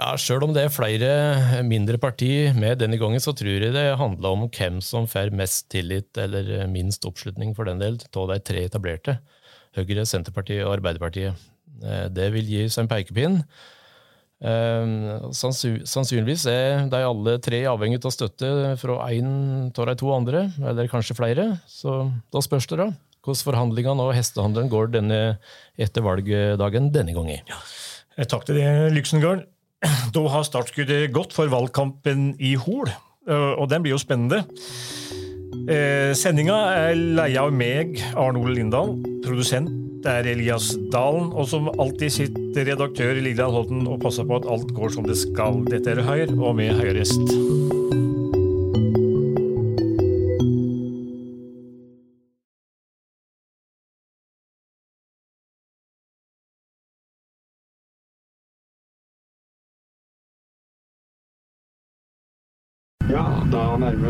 Ja, 0.00 0.14
Sjøl 0.16 0.46
om 0.46 0.54
det 0.56 0.64
er 0.64 0.72
flere 0.72 1.60
mindre 1.66 1.98
parti 2.00 2.32
med 2.56 2.80
denne 2.80 2.96
gangen, 3.00 3.20
så 3.20 3.34
tror 3.36 3.52
jeg 3.52 3.74
det 3.74 3.98
handler 4.00 4.32
om 4.32 4.46
hvem 4.48 4.80
som 4.84 5.08
får 5.10 5.32
mest 5.36 5.68
tillit 5.72 6.16
eller 6.20 6.66
minst 6.72 7.04
oppslutning 7.08 7.52
for 7.56 7.68
den 7.68 7.82
del 7.82 8.00
av 8.16 8.32
de 8.32 8.40
tre 8.50 8.64
etablerte. 8.68 9.18
Høyre, 9.76 10.06
Senterpartiet 10.08 10.64
og 10.64 10.78
Arbeiderpartiet. 10.78 11.49
Eh, 11.82 12.08
Det 12.12 12.30
vil 12.34 12.44
gi 12.48 12.64
seg 12.68 12.84
en 12.84 12.90
pekepinn. 12.90 13.36
Eh, 14.40 15.28
Sannsynligvis 15.36 16.46
er 16.48 16.86
de 16.88 17.02
alle 17.04 17.36
tre 17.44 17.62
avhengig 17.68 18.00
av 18.04 18.14
støtte 18.14 18.50
fra 18.80 19.10
én 19.12 19.68
av 19.76 19.86
de 19.90 19.94
to 20.00 20.12
andre, 20.14 20.46
eller 20.64 20.88
kanskje 20.88 21.16
flere. 21.18 21.60
Så 21.68 22.12
da 22.32 22.40
spørs 22.44 22.66
det, 22.70 22.78
da. 22.80 22.90
hvordan 23.20 23.44
forhandlingene 23.50 24.00
og 24.00 24.14
hestehandelen 24.16 24.70
går 24.72 24.92
denne 24.94 25.38
etter 25.78 26.00
valgdagen 26.02 26.90
denne 26.92 27.12
gangen. 27.12 27.42
Ja. 27.48 27.60
Takk 28.24 28.46
til 28.48 28.56
det, 28.60 28.92
Lyksengård. 28.96 29.46
Da 30.12 30.20
har 30.28 30.42
startskuddet 30.44 31.12
gått 31.12 31.32
for 31.32 31.48
valgkampen 31.48 32.34
i 32.40 32.54
Hol, 32.60 32.88
eh, 33.28 33.52
og 33.60 33.68
den 33.72 33.84
blir 33.84 33.94
jo 33.94 34.00
spennende. 34.00 34.42
Eh, 35.68 36.12
Sendinga 36.16 36.56
er 36.88 36.96
leia 36.96 37.44
av 37.46 37.52
meg, 37.52 38.00
Arne 38.16 38.40
Ole 38.40 38.56
Lindahl. 38.56 38.96
Produsent 39.24 39.68
er 40.08 40.28
Elias 40.30 40.72
Dalen. 40.92 41.32
Og 41.32 41.48
som 41.50 41.68
alltid 41.76 42.14
sitter 42.14 42.72
redaktør 42.72 43.18
Lillian 43.18 43.52
Holden 43.52 43.86
og 43.90 44.00
passer 44.04 44.28
på 44.28 44.40
at 44.40 44.48
alt 44.50 44.72
går 44.76 44.96
som 44.96 45.08
det 45.08 45.18
skal. 45.20 45.62
Dette 45.70 45.96
er 45.96 46.04
Høyre, 46.06 46.32
og 46.38 46.56
med 46.60 46.76
høyregjest. 46.80 47.69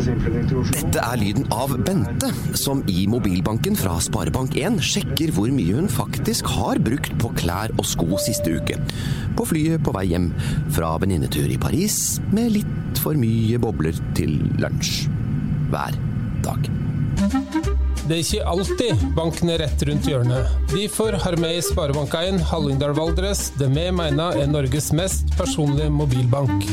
Dette 0.01 1.01
er 1.01 1.19
lyden 1.21 1.45
av 1.53 1.75
Bente, 1.85 2.31
som 2.57 2.79
i 2.89 3.03
mobilbanken 3.09 3.75
fra 3.77 3.99
Sparebank1 4.01 4.79
sjekker 4.81 5.33
hvor 5.35 5.51
mye 5.53 5.75
hun 5.77 5.89
faktisk 5.91 6.49
har 6.55 6.81
brukt 6.81 7.13
på 7.21 7.29
klær 7.37 7.73
og 7.77 7.85
sko 7.85 8.17
siste 8.21 8.55
uke. 8.57 8.79
På 9.37 9.45
flyet 9.45 9.83
på 9.85 9.93
vei 9.93 10.07
hjem 10.09 10.31
fra 10.73 10.95
venninnetur 11.01 11.53
i 11.53 11.59
Paris 11.61 12.17
med 12.33 12.55
litt 12.57 13.01
for 13.03 13.17
mye 13.19 13.61
bobler 13.61 13.97
til 14.17 14.39
lunsj. 14.61 15.05
Hver 15.69 15.99
dag. 16.45 16.71
Det 18.01 18.17
er 18.17 18.23
ikke 18.23 18.49
alltid 18.49 19.03
banken 19.15 19.53
er 19.53 19.61
rett 19.61 19.85
rundt 19.87 20.09
hjørnet. 20.09 20.49
Derfor 20.73 21.15
har 21.21 21.37
vi 21.37 21.53
i 21.59 21.61
Sparebank1 21.69 22.41
Hallingdal 22.49 22.97
Valdres 22.97 23.51
det 23.61 23.69
vi 23.69 23.85
mener 23.93 24.41
er 24.41 24.49
Norges 24.49 24.89
mest 24.97 25.29
personlige 25.37 25.93
mobilbank. 25.93 26.65